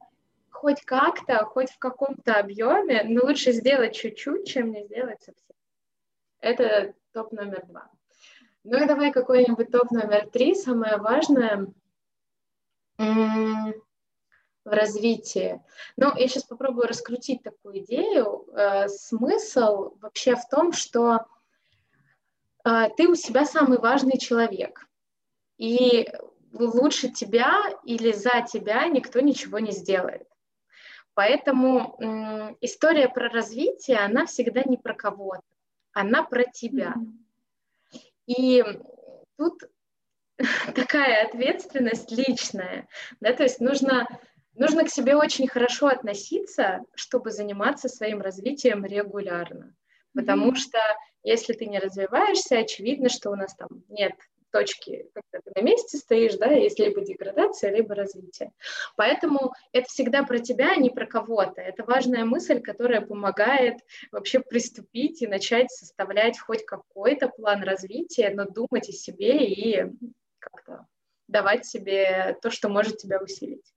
хоть 0.57 0.81
как-то, 0.83 1.45
хоть 1.45 1.71
в 1.71 1.77
каком-то 1.77 2.35
объеме, 2.35 3.03
но 3.03 3.25
лучше 3.25 3.51
сделать 3.51 3.95
чуть-чуть, 3.95 4.47
чем 4.47 4.71
не 4.71 4.83
сделать 4.85 5.21
совсем. 5.21 5.55
Это 6.39 6.93
топ 7.13 7.31
номер 7.31 7.65
два. 7.67 7.89
Ну 8.63 8.83
и 8.83 8.87
давай 8.87 9.11
какой-нибудь 9.11 9.71
топ 9.71 9.91
номер 9.91 10.29
три, 10.29 10.55
самое 10.55 10.97
важное 10.97 11.67
в 12.97 13.73
развитии. 14.65 15.61
Ну, 15.95 16.15
я 16.15 16.27
сейчас 16.27 16.43
попробую 16.43 16.87
раскрутить 16.87 17.43
такую 17.43 17.79
идею. 17.79 18.47
Э, 18.53 18.87
смысл 18.87 19.93
вообще 20.01 20.35
в 20.35 20.47
том, 20.49 20.73
что 20.73 21.19
э, 22.65 22.89
ты 22.97 23.07
у 23.07 23.15
себя 23.15 23.45
самый 23.45 23.77
важный 23.77 24.17
человек. 24.17 24.87
И 25.57 26.09
лучше 26.51 27.09
тебя 27.09 27.61
или 27.83 28.11
за 28.11 28.45
тебя 28.51 28.87
никто 28.87 29.19
ничего 29.19 29.59
не 29.59 29.71
сделает. 29.71 30.27
Поэтому 31.17 32.55
история 32.61 33.09
про 33.09 33.27
развитие, 33.29 33.97
она 33.97 34.27
всегда 34.27 34.61
не 34.63 34.77
про 34.77 34.93
кого-то, 34.93 35.41
она 35.91 36.21
про 36.21 36.43
тебя. 36.43 36.93
И 38.27 38.63
тут 39.35 39.63
такая 40.75 41.25
ответственность 41.25 42.11
личная, 42.11 42.87
да, 43.19 43.33
то 43.33 43.41
есть 43.41 43.59
нужно, 43.61 44.05
нужно 44.53 44.83
к 44.83 44.89
себе 44.89 45.15
очень 45.15 45.47
хорошо 45.47 45.87
относиться, 45.87 46.81
чтобы 46.93 47.31
заниматься 47.31 47.89
своим 47.89 48.21
развитием 48.21 48.85
регулярно. 48.85 49.73
Потому 50.13 50.51
mm-hmm. 50.51 50.55
что 50.55 50.77
если 51.23 51.53
ты 51.53 51.65
не 51.65 51.79
развиваешься, 51.79 52.59
очевидно, 52.59 53.09
что 53.09 53.31
у 53.31 53.35
нас 53.35 53.55
там 53.55 53.69
нет 53.89 54.13
точки, 54.57 55.09
когда 55.13 55.43
ты 55.43 55.51
на 55.59 55.63
месте 55.63 55.97
стоишь, 55.97 56.35
да, 56.35 56.47
есть 56.47 56.79
либо 56.79 57.01
деградация, 57.01 57.71
либо 57.71 57.93
развитие. 57.95 58.51
Поэтому 58.95 59.53
это 59.71 59.87
всегда 59.87 60.23
про 60.23 60.39
тебя, 60.39 60.71
а 60.71 60.77
не 60.77 60.89
про 60.89 61.05
кого-то. 61.05 61.61
Это 61.61 61.83
важная 61.83 62.25
мысль, 62.25 62.59
которая 62.59 63.01
помогает 63.01 63.77
вообще 64.11 64.39
приступить 64.39 65.21
и 65.21 65.27
начать 65.27 65.69
составлять 65.71 66.39
хоть 66.39 66.65
какой-то 66.65 67.29
план 67.29 67.63
развития, 67.63 68.31
но 68.33 68.45
думать 68.45 68.89
о 68.89 68.93
себе 68.93 69.45
и 69.45 69.85
как-то 70.39 70.87
давать 71.27 71.65
себе 71.65 72.37
то, 72.41 72.49
что 72.49 72.69
может 72.69 72.97
тебя 72.97 73.19
усилить. 73.21 73.73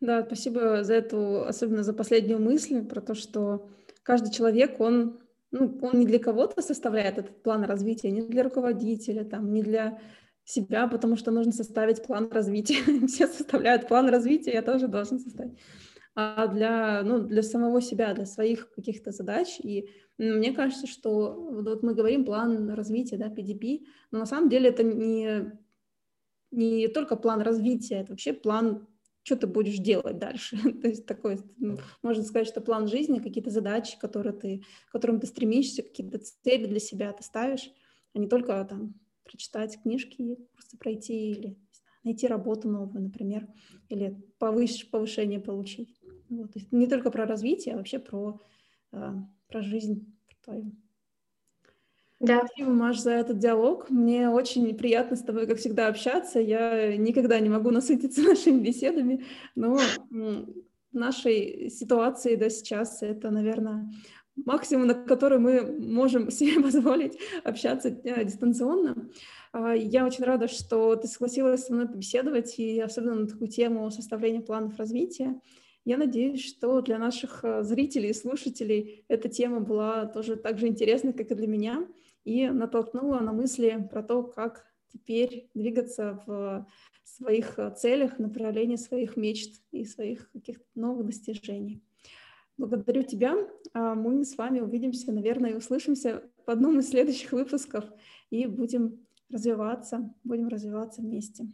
Да, 0.00 0.24
спасибо 0.24 0.82
за 0.84 0.94
эту, 0.94 1.44
особенно 1.44 1.82
за 1.82 1.92
последнюю 1.92 2.40
мысль, 2.40 2.84
про 2.84 3.00
то, 3.00 3.14
что 3.14 3.68
каждый 4.02 4.32
человек, 4.32 4.80
он 4.80 5.20
ну, 5.50 5.78
он 5.82 5.98
не 5.98 6.06
для 6.06 6.18
кого-то 6.18 6.62
составляет 6.62 7.18
этот 7.18 7.42
план 7.42 7.64
развития, 7.64 8.10
не 8.10 8.22
для 8.22 8.42
руководителя, 8.42 9.24
там, 9.24 9.52
не 9.52 9.62
для 9.62 10.00
себя, 10.44 10.88
потому 10.88 11.16
что 11.16 11.30
нужно 11.30 11.52
составить 11.52 12.02
план 12.02 12.30
развития. 12.30 13.06
Все 13.06 13.26
составляют 13.26 13.88
план 13.88 14.08
развития, 14.08 14.52
я 14.52 14.62
тоже 14.62 14.88
должен 14.88 15.18
составить. 15.18 15.58
А 16.14 16.48
для, 16.48 17.02
ну, 17.04 17.20
для 17.20 17.42
самого 17.42 17.80
себя, 17.80 18.12
для 18.12 18.26
своих 18.26 18.70
каких-то 18.72 19.12
задач. 19.12 19.60
И 19.62 19.88
мне 20.18 20.52
кажется, 20.52 20.86
что 20.88 21.32
вот 21.32 21.82
мы 21.84 21.94
говорим 21.94 22.24
план 22.24 22.70
развития, 22.70 23.18
да, 23.18 23.28
PDP, 23.28 23.84
но 24.10 24.18
на 24.18 24.26
самом 24.26 24.48
деле 24.48 24.70
это 24.70 24.82
не, 24.82 25.52
не 26.50 26.88
только 26.88 27.14
план 27.14 27.40
развития, 27.40 28.00
это 28.00 28.12
вообще 28.12 28.32
план 28.32 28.87
что 29.28 29.36
ты 29.36 29.46
будешь 29.46 29.78
делать 29.78 30.18
дальше. 30.18 30.56
То 30.82 30.88
есть 30.88 31.06
такой, 31.06 31.38
можно 32.02 32.24
сказать, 32.24 32.48
что 32.48 32.60
план 32.60 32.88
жизни, 32.88 33.20
какие-то 33.20 33.50
задачи, 33.50 33.98
которые 33.98 34.32
ты, 34.32 34.62
к 34.88 34.92
которым 34.92 35.20
ты 35.20 35.26
стремишься, 35.26 35.82
какие-то 35.82 36.18
цели 36.18 36.66
для 36.66 36.80
себя 36.80 37.12
ты 37.12 37.22
ставишь, 37.22 37.70
а 38.14 38.18
не 38.18 38.28
только 38.28 38.64
там 38.64 38.94
прочитать 39.24 39.80
книжки, 39.82 40.38
просто 40.54 40.78
пройти 40.78 41.30
или 41.32 41.58
найти 42.02 42.26
работу 42.26 42.68
новую, 42.68 43.02
например, 43.02 43.46
или 43.88 44.18
повыш, 44.38 44.88
повышение 44.90 45.40
получить. 45.40 46.00
Вот. 46.30 46.52
То 46.52 46.58
есть 46.58 46.72
не 46.72 46.86
только 46.86 47.10
про 47.10 47.26
развитие, 47.26 47.74
а 47.74 47.78
вообще 47.78 47.98
про, 47.98 48.40
э, 48.92 49.12
про 49.48 49.62
жизнь 49.62 50.16
про 50.26 50.36
твою. 50.42 50.72
Да. 52.20 52.44
Спасибо, 52.46 52.70
Маш, 52.70 52.98
за 52.98 53.12
этот 53.12 53.38
диалог. 53.38 53.90
Мне 53.90 54.28
очень 54.28 54.76
приятно 54.76 55.16
с 55.16 55.22
тобой, 55.22 55.46
как 55.46 55.58
всегда, 55.58 55.86
общаться. 55.86 56.40
Я 56.40 56.96
никогда 56.96 57.38
не 57.38 57.48
могу 57.48 57.70
насытиться 57.70 58.22
нашими 58.28 58.58
беседами, 58.58 59.24
но 59.54 59.78
в 60.10 60.46
нашей 60.92 61.70
ситуации 61.70 62.34
да, 62.34 62.50
сейчас 62.50 63.02
это, 63.02 63.30
наверное, 63.30 63.88
максимум, 64.44 64.88
на 64.88 64.94
который 64.94 65.38
мы 65.38 65.62
можем 65.78 66.30
себе 66.32 66.60
позволить 66.60 67.18
общаться 67.44 67.88
э, 67.88 68.24
дистанционно. 68.24 69.08
А, 69.52 69.74
я 69.74 70.04
очень 70.04 70.24
рада, 70.24 70.48
что 70.48 70.96
ты 70.96 71.06
согласилась 71.06 71.66
со 71.66 71.72
мной 71.72 71.88
побеседовать, 71.88 72.58
и 72.58 72.80
особенно 72.80 73.14
на 73.14 73.26
такую 73.28 73.48
тему 73.48 73.90
составления 73.90 74.40
планов 74.40 74.76
развития. 74.76 75.40
Я 75.84 75.96
надеюсь, 75.96 76.44
что 76.44 76.80
для 76.80 76.98
наших 76.98 77.44
э, 77.44 77.62
зрителей 77.62 78.10
и 78.10 78.14
слушателей 78.14 79.04
эта 79.08 79.28
тема 79.28 79.60
была 79.60 80.06
тоже 80.06 80.36
так 80.36 80.58
же 80.58 80.66
интересной, 80.66 81.12
как 81.12 81.30
и 81.30 81.34
для 81.34 81.46
меня 81.46 81.86
и 82.28 82.46
натолкнула 82.48 83.20
на 83.20 83.32
мысли 83.32 83.88
про 83.90 84.02
то, 84.02 84.22
как 84.22 84.66
теперь 84.92 85.50
двигаться 85.54 86.22
в 86.26 86.66
своих 87.04 87.58
э, 87.58 87.74
целях, 87.74 88.18
направлении 88.18 88.76
своих 88.76 89.16
мечт 89.16 89.62
и 89.70 89.86
своих 89.86 90.30
каких-то 90.32 90.64
новых 90.74 91.06
достижений. 91.06 91.82
Благодарю 92.58 93.02
тебя. 93.02 93.34
А 93.72 93.94
мы 93.94 94.24
с 94.24 94.36
вами 94.36 94.60
увидимся, 94.60 95.10
наверное, 95.10 95.52
и 95.52 95.56
услышимся 95.56 96.22
в 96.46 96.50
одном 96.50 96.80
из 96.80 96.90
следующих 96.90 97.32
выпусков 97.32 97.84
и 98.28 98.46
будем 98.46 99.06
развиваться, 99.30 100.14
будем 100.22 100.48
развиваться 100.48 101.00
вместе. 101.00 101.46